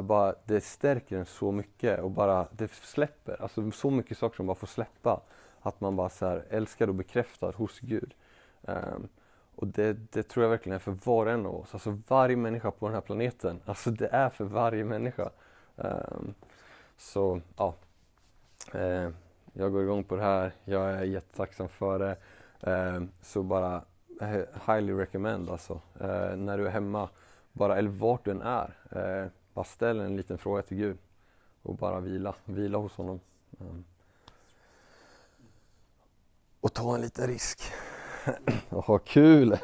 bara, 0.02 0.34
det 0.44 0.60
stärker 0.60 1.18
en 1.18 1.26
så 1.26 1.52
mycket 1.52 2.00
och 2.00 2.10
bara 2.10 2.48
det 2.52 2.72
släpper. 2.72 3.42
Alltså 3.42 3.70
så 3.70 3.90
mycket 3.90 4.18
saker 4.18 4.36
som 4.36 4.46
bara 4.46 4.54
får 4.54 4.66
släppa. 4.66 5.20
Att 5.60 5.80
man 5.80 5.96
bara 5.96 6.08
så 6.08 6.26
här, 6.26 6.44
älskar 6.50 6.88
och 6.88 6.94
bekräftar 6.94 7.52
hos 7.52 7.80
Gud. 7.80 8.14
Um, 8.62 9.08
och 9.56 9.66
det, 9.66 9.92
det, 10.12 10.22
tror 10.22 10.42
jag 10.42 10.50
verkligen 10.50 10.74
är 10.76 10.80
för 10.80 10.96
var 11.04 11.26
och 11.26 11.32
en 11.32 11.46
av 11.46 11.54
oss. 11.54 11.74
Alltså 11.74 11.98
varje 12.08 12.36
människa 12.36 12.70
på 12.70 12.86
den 12.86 12.94
här 12.94 13.00
planeten. 13.00 13.60
Alltså 13.64 13.90
det 13.90 14.08
är 14.08 14.30
för 14.30 14.44
varje 14.44 14.84
människa. 14.84 15.30
Um, 15.76 16.34
så 16.96 17.40
ja, 17.56 17.74
uh, 18.74 19.08
jag 19.52 19.72
går 19.72 19.82
igång 19.82 20.04
på 20.04 20.16
det 20.16 20.22
här. 20.22 20.52
Jag 20.64 20.90
är 20.90 21.02
jättetacksam 21.02 21.68
för 21.68 21.98
det. 21.98 22.16
Uh, 22.70 23.04
så 23.22 23.42
bara 23.42 23.84
highly 24.66 24.92
recommend 24.92 25.50
alltså. 25.50 25.80
Uh, 26.00 26.36
när 26.36 26.58
du 26.58 26.66
är 26.66 26.70
hemma, 26.70 27.08
bara, 27.52 27.78
eller 27.78 27.90
vart 27.90 28.24
du 28.24 28.30
än 28.30 28.42
är. 28.42 29.30
bara 29.54 29.64
ställ 29.64 30.00
en 30.00 30.16
liten 30.16 30.38
fråga 30.38 30.62
till 30.62 30.76
Gud 30.76 30.98
och 31.62 31.74
bara 31.74 32.00
vila, 32.00 32.34
vila 32.44 32.78
hos 32.78 32.96
honom. 32.96 33.20
Um, 33.58 33.84
och 36.60 36.72
ta 36.72 36.94
en 36.94 37.00
liten 37.00 37.26
risk 37.26 37.62
ha 38.70 38.98
kul! 38.98 39.58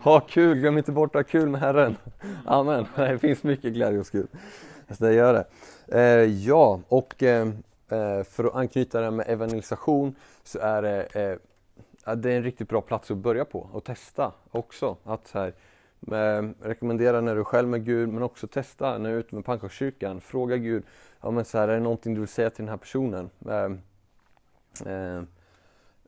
ha 0.00 0.20
kul! 0.20 0.58
Glöm 0.58 0.78
inte 0.78 0.92
bort 0.92 1.16
att 1.16 1.26
ha 1.26 1.30
kul 1.30 1.48
med 1.48 1.60
Herren. 1.60 1.96
Amen. 2.44 2.86
Det 2.96 3.18
finns 3.18 3.42
mycket 3.42 3.72
glädje 3.72 3.98
hos 3.98 4.10
Gud. 4.10 4.28
Så 4.90 5.04
det 5.04 5.12
gör 5.12 5.32
det. 5.34 5.46
Eh, 5.98 6.24
ja, 6.24 6.80
och 6.88 7.22
eh, 7.22 7.48
eh 7.88 8.22
för 8.22 8.44
att 8.44 8.54
anknyta 8.54 9.00
det 9.00 9.10
med 9.10 9.28
evangelisation 9.28 10.14
så 10.44 10.58
är 10.58 10.82
det, 10.82 11.02
eh, 11.04 12.14
det 12.14 12.32
är 12.32 12.36
en 12.36 12.42
riktigt 12.42 12.68
bra 12.68 12.80
plats 12.80 13.10
att 13.10 13.16
börja 13.16 13.44
på 13.44 13.68
och 13.72 13.84
testa 13.84 14.32
också. 14.50 14.96
Att 15.04 15.26
så 15.26 15.38
här, 15.38 15.52
eh, 16.12 16.50
rekommendera 16.60 17.20
när 17.20 17.34
du 17.34 17.40
är 17.40 17.44
själv 17.44 17.68
med 17.68 17.84
Gud 17.84 18.08
men 18.08 18.22
också 18.22 18.46
testa 18.46 18.98
när 18.98 19.10
du 19.10 19.16
är 19.16 19.20
ute 19.20 19.34
med 19.34 19.44
pannkakskyrkan. 19.44 20.20
Fråga 20.20 20.56
Gud, 20.56 20.82
ja, 21.20 21.30
men 21.30 21.44
så 21.44 21.58
här, 21.58 21.68
är 21.68 21.74
det 21.74 21.80
någonting 21.80 22.14
du 22.14 22.20
vill 22.20 22.28
säga 22.28 22.50
till 22.50 22.64
den 22.64 22.70
här 22.70 22.76
personen? 22.76 23.30
Eh, 24.86 25.22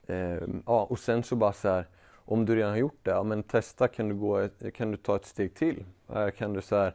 Eh, 0.08 0.38
ja, 0.66 0.84
och 0.84 0.98
sen 0.98 1.22
så 1.22 1.36
bara 1.36 1.52
så 1.52 1.68
här, 1.68 1.86
om 2.14 2.44
du 2.44 2.56
redan 2.56 2.70
har 2.70 2.78
gjort 2.78 2.98
det, 3.02 3.10
ja, 3.10 3.22
men 3.22 3.42
testa, 3.42 3.88
kan 3.88 4.08
du, 4.08 4.14
gå 4.14 4.48
kan 4.74 4.90
du 4.90 4.96
ta 4.96 5.16
ett 5.16 5.26
steg 5.26 5.54
till? 5.54 5.84
Eh, 6.14 6.30
kan 6.30 6.52
du 6.52 6.62
så 6.62 6.76
här, 6.76 6.94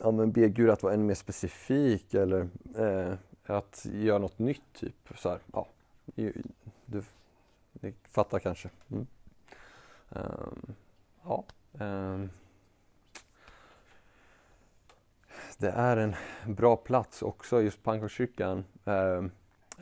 ja, 0.00 0.10
men 0.10 0.32
be 0.32 0.48
Gud 0.48 0.70
att 0.70 0.82
vara 0.82 0.94
ännu 0.94 1.04
mer 1.04 1.14
specifik 1.14 2.14
eller 2.14 2.48
eh, 2.78 3.14
att 3.46 3.86
göra 3.92 4.18
något 4.18 4.38
nytt, 4.38 4.72
typ. 4.72 5.08
Så 5.16 5.28
här, 5.28 5.38
ja, 5.52 5.68
du, 6.04 6.42
du 6.84 7.02
fattar 8.04 8.38
kanske. 8.38 8.70
Mm. 8.90 9.06
Um, 10.08 10.74
ja. 11.24 11.44
Um, 11.72 12.30
det 15.58 15.70
är 15.70 15.96
en 15.96 16.14
bra 16.46 16.76
plats 16.76 17.22
också, 17.22 17.62
just 17.62 17.82
pannkakskyrkan. 17.82 18.64
Um, 18.84 18.94
ehm, 18.94 19.30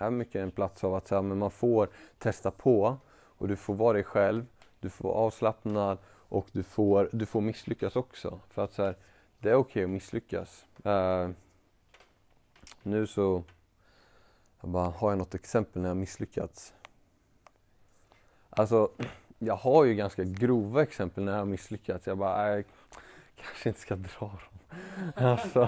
är 0.01 0.11
mycket 0.11 0.37
en 0.37 0.51
plats 0.51 0.85
av 0.85 0.95
att 0.95 1.09
så 1.09 1.15
här, 1.15 1.23
men 1.23 1.39
man 1.39 1.51
får 1.51 1.89
testa 2.19 2.51
på 2.51 2.97
och 3.13 3.49
du 3.49 3.57
får 3.57 3.75
vara 3.75 3.93
dig 3.93 4.05
själv, 4.05 4.47
du 4.81 4.91
får 4.91 5.09
vara 5.09 5.19
avslappnad 5.19 5.99
och 6.07 6.47
du 6.53 6.63
får, 6.63 7.09
du 7.13 7.27
får 7.27 7.41
misslyckas 7.41 7.97
också. 7.97 8.41
För 8.49 8.65
att 8.65 8.75
så 8.75 8.83
här, 8.83 8.97
det 9.39 9.51
är 9.51 9.55
okej 9.55 9.71
okay 9.71 9.85
att 9.85 9.91
misslyckas. 9.91 10.65
Uh, 10.87 11.31
nu 12.83 13.07
så 13.07 13.43
jag 14.61 14.71
bara, 14.71 14.89
har 14.89 15.11
jag 15.11 15.19
något 15.19 15.35
exempel 15.35 15.83
när 15.83 15.89
jag 15.89 15.97
misslyckats? 15.97 16.75
Alltså, 18.51 18.91
jag 19.39 19.57
har 19.57 19.85
ju 19.85 19.95
ganska 19.95 20.25
grova 20.25 20.83
exempel 20.83 21.25
när 21.25 21.33
jag 21.33 21.39
har 21.39 21.47
misslyckats. 21.47 22.07
Jag 22.07 22.19
bara, 22.19 22.59
äh, 22.59 22.65
kanske 23.43 23.69
inte 23.69 23.81
ska 23.81 23.97
dra 23.97 24.19
dem. 24.21 24.61
alltså, 25.15 25.61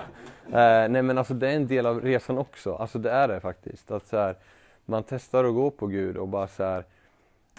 eh, 0.46 0.88
nej 0.88 1.02
men 1.02 1.18
alltså 1.18 1.35
det 1.35 1.48
är 1.48 1.56
en 1.56 1.66
del 1.66 1.87
av 1.87 2.00
resan 2.00 2.38
också. 2.38 2.74
Alltså 2.74 2.98
det 2.98 3.11
är 3.11 3.28
det 3.28 3.40
faktiskt. 3.40 3.90
Att 3.90 4.06
så 4.06 4.16
här, 4.16 4.37
man 4.85 5.04
testar 5.08 5.44
att 5.44 5.54
gå 5.54 5.70
på 5.70 5.87
Gud 5.87 6.16
och 6.16 6.28
bara 6.28 6.48
så 6.48 6.64
här, 6.64 6.85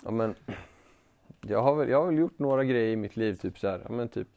ja 0.04 0.12
men 0.12 0.36
jag 1.42 1.62
har 1.62 1.76
väl, 1.76 1.90
jag 1.90 2.00
har 2.00 2.06
väl 2.06 2.18
gjort 2.18 2.40
några 2.40 2.64
grejer 2.64 2.94
i 2.94 2.96
mitt 2.96 3.16
liv, 3.16 3.36
typ 3.36 3.60
så 3.60 3.68
här, 3.68 3.82
ja 3.84 3.92
men 3.92 4.08
typ 4.08 4.28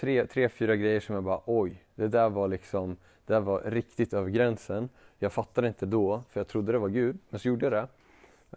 tre, 0.00 0.26
tre, 0.26 0.48
fyra 0.48 0.76
grejer 0.76 1.00
som 1.00 1.14
jag 1.14 1.24
bara 1.24 1.40
oj, 1.46 1.84
det 1.94 2.08
där 2.08 2.28
var 2.28 2.48
liksom, 2.48 2.96
det 3.26 3.32
där 3.32 3.40
var 3.40 3.60
riktigt 3.60 4.12
över 4.12 4.30
gränsen. 4.30 4.88
Jag 5.18 5.32
fattade 5.32 5.68
inte 5.68 5.86
då, 5.86 6.22
för 6.30 6.40
jag 6.40 6.48
trodde 6.48 6.72
det 6.72 6.78
var 6.78 6.88
Gud, 6.88 7.18
men 7.30 7.40
så 7.40 7.48
gjorde 7.48 7.66
jag 7.66 7.72
det. 7.72 7.88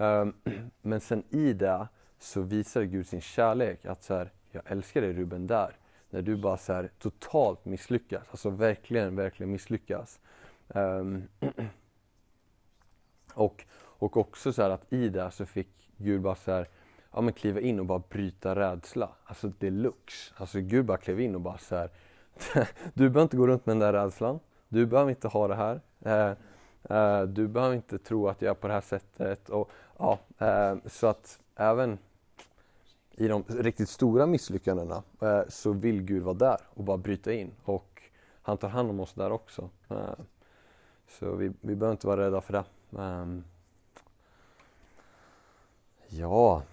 Um, 0.05 0.33
men 0.81 1.01
sen 1.01 1.23
i 1.29 1.53
det 1.53 1.87
så 2.19 2.41
visade 2.41 2.85
Gud 2.85 3.07
sin 3.07 3.21
kärlek, 3.21 3.85
att 3.85 4.03
så 4.03 4.13
här, 4.13 4.29
jag 4.51 4.63
älskar 4.65 5.01
dig 5.01 5.13
Ruben 5.13 5.47
där 5.47 5.75
när 6.11 6.21
du 6.21 6.35
bara 6.35 6.57
så 6.57 6.73
här, 6.73 6.89
totalt 6.99 7.65
misslyckas, 7.65 8.23
alltså 8.31 8.49
verkligen, 8.49 9.15
verkligen 9.15 9.51
misslyckas. 9.51 10.19
Um, 10.67 11.27
och, 13.33 13.65
och 13.73 14.17
också 14.17 14.53
så 14.53 14.61
att 14.61 14.93
i 14.93 15.09
det 15.09 15.31
så 15.31 15.45
fick 15.45 15.91
Gud 15.97 16.21
bara 16.21 16.35
så 16.35 16.51
här, 16.51 16.67
ja 17.11 17.21
men 17.21 17.33
kliva 17.33 17.59
in 17.59 17.79
och 17.79 17.85
bara 17.85 18.03
bryta 18.09 18.55
rädsla. 18.55 19.09
Alltså 19.23 19.47
deluxe. 19.47 20.33
Alltså 20.37 20.59
Gud 20.59 20.85
bara 20.85 20.97
klev 20.97 21.21
in 21.21 21.35
och 21.35 21.41
bara 21.41 21.57
så 21.57 21.75
här, 21.75 21.89
du 22.93 23.09
behöver 23.09 23.21
inte 23.21 23.37
gå 23.37 23.47
runt 23.47 23.65
med 23.65 23.75
den 23.75 23.79
där 23.79 23.93
rädslan. 23.93 24.39
Du 24.69 24.85
behöver 24.85 25.09
inte 25.09 25.27
ha 25.27 25.47
det 25.47 25.55
här. 25.55 25.81
Eh, 25.99 26.35
eh, 26.97 27.23
du 27.23 27.47
behöver 27.47 27.75
inte 27.75 27.99
tro 27.99 28.27
att 28.27 28.41
jag 28.41 28.49
är 28.49 28.53
på 28.53 28.67
det 28.67 28.73
här 28.73 28.81
sättet. 28.81 29.49
Och, 29.49 29.71
ja, 29.97 30.19
eh, 30.37 30.75
så 30.85 31.07
att 31.07 31.39
även 31.55 31.97
i 33.15 33.27
de 33.27 33.43
riktigt 33.47 33.89
stora 33.89 34.25
misslyckandena 34.25 35.03
eh, 35.21 35.41
så 35.49 35.71
vill 35.71 36.01
Gud 36.01 36.23
vara 36.23 36.33
där 36.33 36.57
och 36.69 36.83
bara 36.83 36.97
bryta 36.97 37.33
in. 37.33 37.51
Och 37.63 38.01
han 38.41 38.57
tar 38.57 38.69
hand 38.69 38.89
om 38.89 38.99
oss 38.99 39.13
där 39.13 39.31
också. 39.31 39.69
Eh, 39.89 40.13
så 41.07 41.35
vi, 41.35 41.51
vi 41.61 41.75
behöver 41.75 41.91
inte 41.91 42.07
vara 42.07 42.25
rädda 42.25 42.41
för 42.41 42.53
det. 42.53 42.63
Um, 42.89 43.43
ja. 46.07 46.63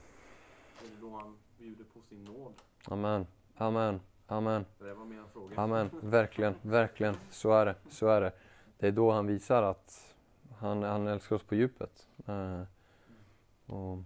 Det 0.80 0.86
är 0.86 1.00
då 1.00 1.16
han 1.16 1.36
bjuder 1.58 1.84
på 1.84 2.00
sin 2.08 2.24
nåd. 2.24 2.52
Amen. 2.84 3.26
Amen. 3.56 4.00
Amen. 4.26 4.64
Det 4.78 4.94
var 4.94 5.04
mer 5.04 5.18
en 5.18 5.28
fråga. 5.32 5.60
Amen. 5.60 5.90
Verkligen, 6.02 6.54
verkligen. 6.62 7.16
Så 7.30 7.52
är 7.52 7.66
det. 7.66 7.74
Så 7.90 8.08
är 8.08 8.20
det. 8.20 8.32
Det 8.78 8.86
är 8.86 8.92
då 8.92 9.10
han 9.10 9.26
visar 9.26 9.62
att 9.62 10.14
han, 10.58 10.82
han 10.82 11.06
älskar 11.06 11.36
oss 11.36 11.42
på 11.42 11.54
djupet. 11.54 12.06
Uh, 12.28 12.62
och 13.66 13.98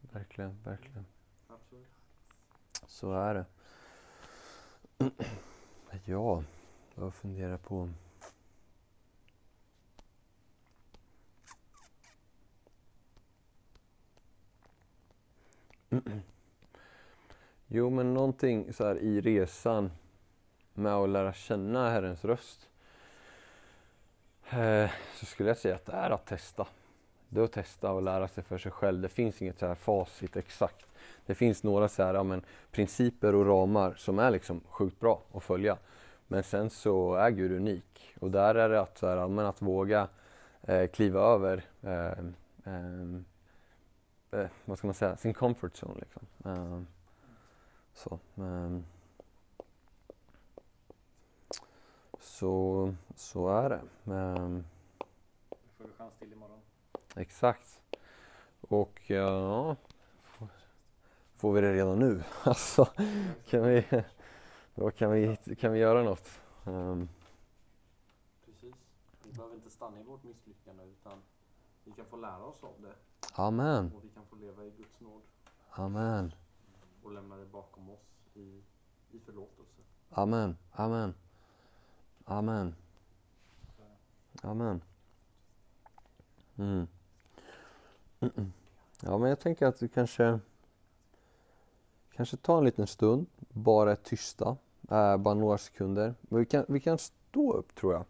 verkligen, 0.00 0.58
verkligen. 0.64 1.04
Så 3.02 3.12
är 3.12 3.34
det. 3.34 3.44
Ja, 6.04 6.42
jag 6.94 7.14
funderar 7.14 7.56
på... 7.56 7.88
Jo, 17.66 17.90
men 17.90 18.14
någonting 18.14 18.72
så 18.72 18.86
här 18.86 18.98
i 18.98 19.20
resan 19.20 19.90
med 20.74 20.94
att 20.94 21.08
lära 21.08 21.32
känna 21.32 21.90
Herrens 21.90 22.24
röst. 22.24 22.68
Eh, 24.50 24.90
så 25.14 25.26
skulle 25.26 25.50
jag 25.50 25.58
säga 25.58 25.74
att 25.74 25.86
det 25.86 25.92
är 25.92 26.10
att 26.10 26.26
testa. 26.26 26.66
Det 27.28 27.40
är 27.40 27.44
att 27.44 27.52
testa 27.52 27.92
och 27.92 28.02
lära 28.02 28.28
sig 28.28 28.44
för 28.44 28.58
sig 28.58 28.72
själv. 28.72 29.00
Det 29.00 29.08
finns 29.08 29.42
inget 29.42 29.58
så 29.58 29.66
här 29.66 29.74
facit 29.74 30.36
exakt. 30.36 30.91
Det 31.26 31.34
finns 31.34 31.62
några 31.62 31.88
så 31.88 32.02
här, 32.02 32.14
ja, 32.14 32.22
men, 32.22 32.42
principer 32.70 33.34
och 33.34 33.46
ramar 33.46 33.94
som 33.96 34.18
är 34.18 34.30
liksom 34.30 34.60
sjukt 34.68 35.00
bra 35.00 35.22
att 35.32 35.42
följa. 35.42 35.78
Men 36.26 36.42
sen 36.42 36.70
så 36.70 37.14
är 37.14 37.30
Gud 37.30 37.52
unik 37.52 38.14
och 38.20 38.30
där 38.30 38.54
är 38.54 38.68
det 38.68 38.80
att, 38.80 38.98
så 38.98 39.06
här, 39.06 39.28
men, 39.28 39.46
att 39.46 39.62
våga 39.62 40.08
eh, 40.62 40.86
kliva 40.86 41.20
över 41.20 41.64
eh, 41.82 42.24
eh, 42.64 44.46
vad 44.64 44.78
ska 44.78 44.86
man 44.86 44.94
säga, 44.94 45.16
sin 45.16 45.34
comfort 45.34 45.72
zone. 45.82 46.00
Liksom. 46.00 46.26
Eh, 46.44 46.82
så, 47.94 48.18
ehm. 48.36 48.84
så, 52.20 52.94
så 53.14 53.48
är 53.48 53.68
det. 53.68 53.80
Ehm, 54.14 54.64
Det 55.48 55.74
får 55.78 55.84
vi 55.84 55.92
chans 55.98 56.14
till 56.18 56.32
imorgon. 56.32 56.60
exakt. 57.16 57.80
Och 58.60 59.00
ja, 59.06 59.76
får 61.42 61.52
vi 61.52 61.60
det 61.60 61.72
redan 61.72 61.98
nu? 61.98 62.22
Alltså, 62.44 62.84
kan 63.46 63.62
vi, 63.62 64.04
då 64.74 64.90
kan 64.90 65.10
vi, 65.10 65.36
kan 65.58 65.72
vi 65.72 65.78
göra 65.78 66.02
något? 66.02 66.28
Ehm, 66.64 67.08
Precis. 68.44 68.74
Vi 69.24 69.32
behöver 69.32 69.54
inte 69.54 69.70
stanna 69.70 70.00
i 70.00 70.02
vårt 70.02 70.24
misslyckande 70.24 70.84
utan 70.84 71.18
vi 71.84 71.92
kan 71.92 72.06
få 72.06 72.16
lära 72.16 72.44
oss 72.44 72.64
av 72.64 72.74
det 72.82 72.94
amen, 73.34 73.92
och 73.96 74.04
vi 74.04 74.08
kan 74.08 74.26
få 74.26 74.36
leva 74.36 74.64
i 74.64 74.70
Guds 74.70 75.00
nåd 75.00 75.22
amen, 75.70 76.34
och 77.02 77.12
lämna 77.12 77.36
det 77.36 77.46
bakom 77.46 77.90
oss 77.90 78.18
i, 78.34 78.62
i 79.10 79.18
förlåtelse. 79.18 79.80
amen, 80.10 80.56
amen, 80.72 81.14
amen, 82.24 82.74
amen. 84.42 84.82
Mm. 86.56 86.86
Mm-mm. 88.20 88.52
Ja, 89.00 89.18
men 89.18 89.28
jag 89.28 89.40
tänker 89.40 89.66
att 89.66 89.82
vi 89.82 89.88
kanske 89.88 90.40
kanske 92.22 92.36
ta 92.36 92.58
en 92.58 92.64
liten 92.64 92.86
stund, 92.86 93.26
bara 93.48 93.96
tysta, 93.96 94.56
eh, 94.90 95.16
bara 95.16 95.34
några 95.34 95.58
sekunder. 95.58 96.14
Men 96.20 96.40
vi 96.40 96.46
kan, 96.46 96.64
vi 96.68 96.80
kan 96.80 96.98
stå 96.98 97.52
upp 97.52 97.74
tror 97.74 97.92
jag. 97.92 98.04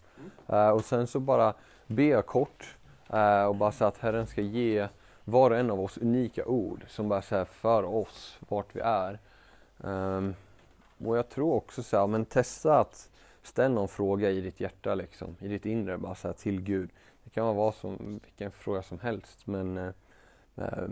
Eh, 0.47 0.71
och 0.71 0.85
sen 0.85 1.07
så 1.07 1.21
bara 1.21 1.55
be 1.87 2.23
kort 2.23 2.77
eh, 3.09 3.45
och 3.45 3.57
bara 3.57 3.73
säga 3.73 3.89
att 3.89 3.99
Herren 3.99 4.27
ska 4.27 4.41
ge 4.41 4.89
var 5.25 5.51
och 5.51 5.57
en 5.57 5.71
av 5.71 5.81
oss 5.81 5.99
unika 5.99 6.45
ord 6.45 6.85
som 6.89 7.09
bara 7.09 7.23
säger 7.23 7.45
för 7.45 7.83
oss 7.83 8.39
vart 8.49 8.77
vi 8.77 8.81
är. 8.81 9.19
Um, 9.79 10.35
och 11.07 11.17
jag 11.17 11.29
tror 11.29 11.55
också 11.55 11.83
så 11.83 11.97
här, 11.99 12.07
men 12.07 12.25
testa 12.25 12.81
att 12.81 13.11
ställa 13.43 13.75
någon 13.75 13.89
fråga 13.89 14.31
i 14.31 14.41
ditt 14.41 14.61
hjärta 14.61 14.95
liksom, 14.95 15.37
i 15.41 15.49
ditt 15.49 15.67
inre, 15.67 15.99
bara 15.99 16.15
så 16.15 16.29
här, 16.29 16.35
till 16.35 16.61
Gud. 16.61 16.91
Det 17.25 17.31
kan 17.31 17.45
vara 17.45 17.55
vad 17.55 17.75
som, 17.75 18.21
vilken 18.25 18.51
fråga 18.51 18.83
som 18.83 18.99
helst 18.99 19.47
men 19.47 19.79
uh, 19.79 19.93
uh, 20.59 20.89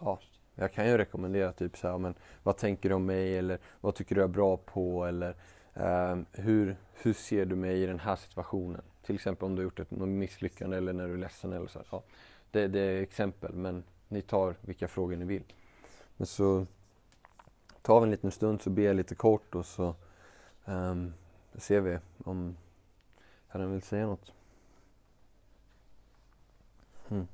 ja, 0.00 0.18
jag 0.58 0.72
kan 0.72 0.86
ju 0.86 0.98
rekommendera 0.98 1.52
typ 1.52 1.76
så 1.76 1.88
här, 1.88 1.98
men 1.98 2.14
vad 2.42 2.56
tänker 2.56 2.88
du 2.88 2.94
om 2.94 3.06
mig 3.06 3.38
eller 3.38 3.58
vad 3.80 3.94
tycker 3.94 4.14
du 4.14 4.22
är 4.22 4.28
bra 4.28 4.56
på 4.56 5.04
eller 5.04 5.34
eh, 5.74 6.18
hur, 6.32 6.76
hur 6.94 7.12
ser 7.12 7.46
du 7.46 7.56
mig 7.56 7.82
i 7.82 7.86
den 7.86 8.00
här 8.00 8.16
situationen? 8.16 8.82
Till 9.02 9.14
exempel 9.14 9.46
om 9.46 9.54
du 9.54 9.62
har 9.62 9.64
gjort 9.64 9.80
ett 9.80 9.90
misslyckande 9.90 10.76
eller 10.76 10.92
när 10.92 11.06
du 11.06 11.12
är 11.12 11.18
ledsen 11.18 11.52
eller 11.52 11.66
så. 11.66 11.78
Här, 11.78 11.86
ja, 11.90 12.02
det, 12.50 12.68
det 12.68 12.80
är 12.80 13.02
exempel 13.02 13.52
men 13.54 13.84
ni 14.08 14.22
tar 14.22 14.54
vilka 14.60 14.88
frågor 14.88 15.16
ni 15.16 15.24
vill. 15.24 15.44
Men 16.16 16.26
så 16.26 16.66
tar 17.82 18.00
vi 18.00 18.04
en 18.04 18.10
liten 18.10 18.30
stund 18.30 18.62
så 18.62 18.70
ber 18.70 18.82
jag 18.82 18.96
lite 18.96 19.14
kort 19.14 19.54
och 19.54 19.66
så 19.66 19.94
ehm, 20.64 21.12
ser 21.54 21.80
vi 21.80 21.98
om 22.24 22.56
Herren 23.48 23.72
vill 23.72 23.82
säga 23.82 24.06
något. 24.06 24.32
Mm. 27.08 27.26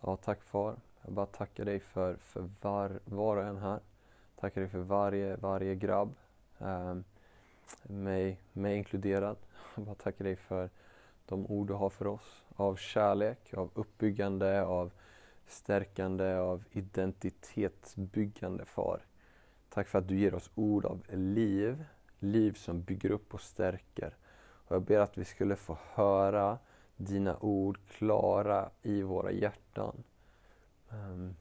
Ja, 0.00 0.16
tack 0.16 0.42
far. 0.42 0.76
Jag 1.02 1.12
bara 1.12 1.26
tackar 1.26 1.64
dig 1.64 1.80
för, 1.80 2.16
för 2.16 2.48
var, 2.60 3.00
var 3.04 3.36
och 3.36 3.44
en 3.44 3.58
här. 3.58 3.80
Tackar 4.40 4.60
dig 4.60 4.70
för 4.70 4.78
varje, 4.78 5.36
varje 5.36 5.74
grabb. 5.74 6.14
ehm, 6.58 7.04
mig, 7.82 8.40
mig 8.52 8.76
inkluderad. 8.76 9.36
Jag 9.74 9.84
bara 9.84 9.94
tackar 9.94 10.24
dig 10.24 10.36
för 10.36 10.70
de 11.26 11.46
ord 11.46 11.66
du 11.66 11.74
har 11.74 11.90
för 11.90 12.06
oss. 12.06 12.42
Av 12.56 12.76
kärlek, 12.76 13.54
av 13.54 13.70
uppbyggande, 13.74 14.64
av 14.64 14.92
stärkande, 15.46 16.34
av 16.34 16.64
identitetsbyggande 16.70 18.64
far. 18.64 19.00
Tack 19.68 19.88
för 19.88 19.98
att 19.98 20.08
du 20.08 20.18
ger 20.18 20.34
oss 20.34 20.50
ord 20.54 20.84
av 20.84 21.02
liv, 21.08 21.84
liv 22.18 22.52
som 22.52 22.82
bygger 22.82 23.10
upp 23.10 23.34
och 23.34 23.40
stärker. 23.40 24.16
Och 24.38 24.74
jag 24.74 24.82
ber 24.82 24.98
att 24.98 25.18
vi 25.18 25.24
skulle 25.24 25.56
få 25.56 25.78
höra 25.94 26.58
dina 26.96 27.36
ord 27.40 27.78
klara 27.88 28.70
i 28.82 29.02
våra 29.02 29.32
hjärtan. 29.32 30.02
Um, 30.90 31.36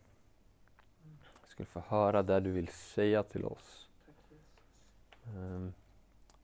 skulle 1.46 1.66
få 1.66 1.80
höra 1.88 2.24
det 2.24 2.40
du 2.40 2.52
vill 2.52 2.68
säga 2.68 3.24
till 3.24 3.46
oss. 3.46 3.88
Um, 5.36 5.74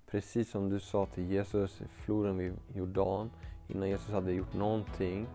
precis 0.07 0.51
som 0.51 0.69
du 0.69 0.79
sa 0.79 1.05
till 1.05 1.31
Jesus 1.31 1.81
i 1.81 1.85
floden 1.87 2.37
vid 2.37 2.53
Jordan, 2.73 3.31
innan 3.67 3.89
Jesus 3.89 4.09
hade 4.09 4.31
gjort 4.31 4.53
någonting, 4.53 5.27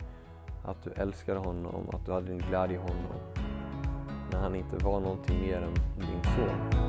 att 0.64 0.82
du 0.82 0.90
älskade 0.90 1.38
honom, 1.38 1.90
att 1.92 2.06
du 2.06 2.12
hade 2.12 2.26
din 2.26 2.38
glädje 2.38 2.76
i 2.76 2.80
honom. 2.80 3.20
När 4.32 4.38
han 4.38 4.54
inte 4.54 4.76
var 4.76 5.00
någonting 5.00 5.40
mer 5.40 5.62
än 5.62 5.74
din 5.74 6.22
son. 6.22 6.85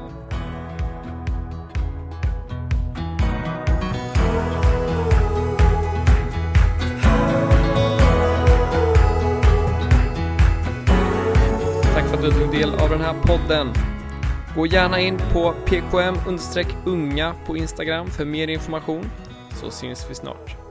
Du 12.28 12.34
tog 12.34 12.52
del 12.52 12.76
av 12.76 12.90
den 12.90 13.02
här 13.02 13.13
podden. 13.13 13.74
Gå 14.56 14.66
gärna 14.66 15.00
in 15.00 15.18
på 15.34 15.54
pkm-unga 15.66 17.34
på 17.46 17.58
Instagram 17.58 18.08
för 18.08 18.26
mer 18.26 18.48
information, 18.48 19.06
så 19.62 19.72
syns 19.72 20.10
vi 20.10 20.16
snart. 20.16 20.67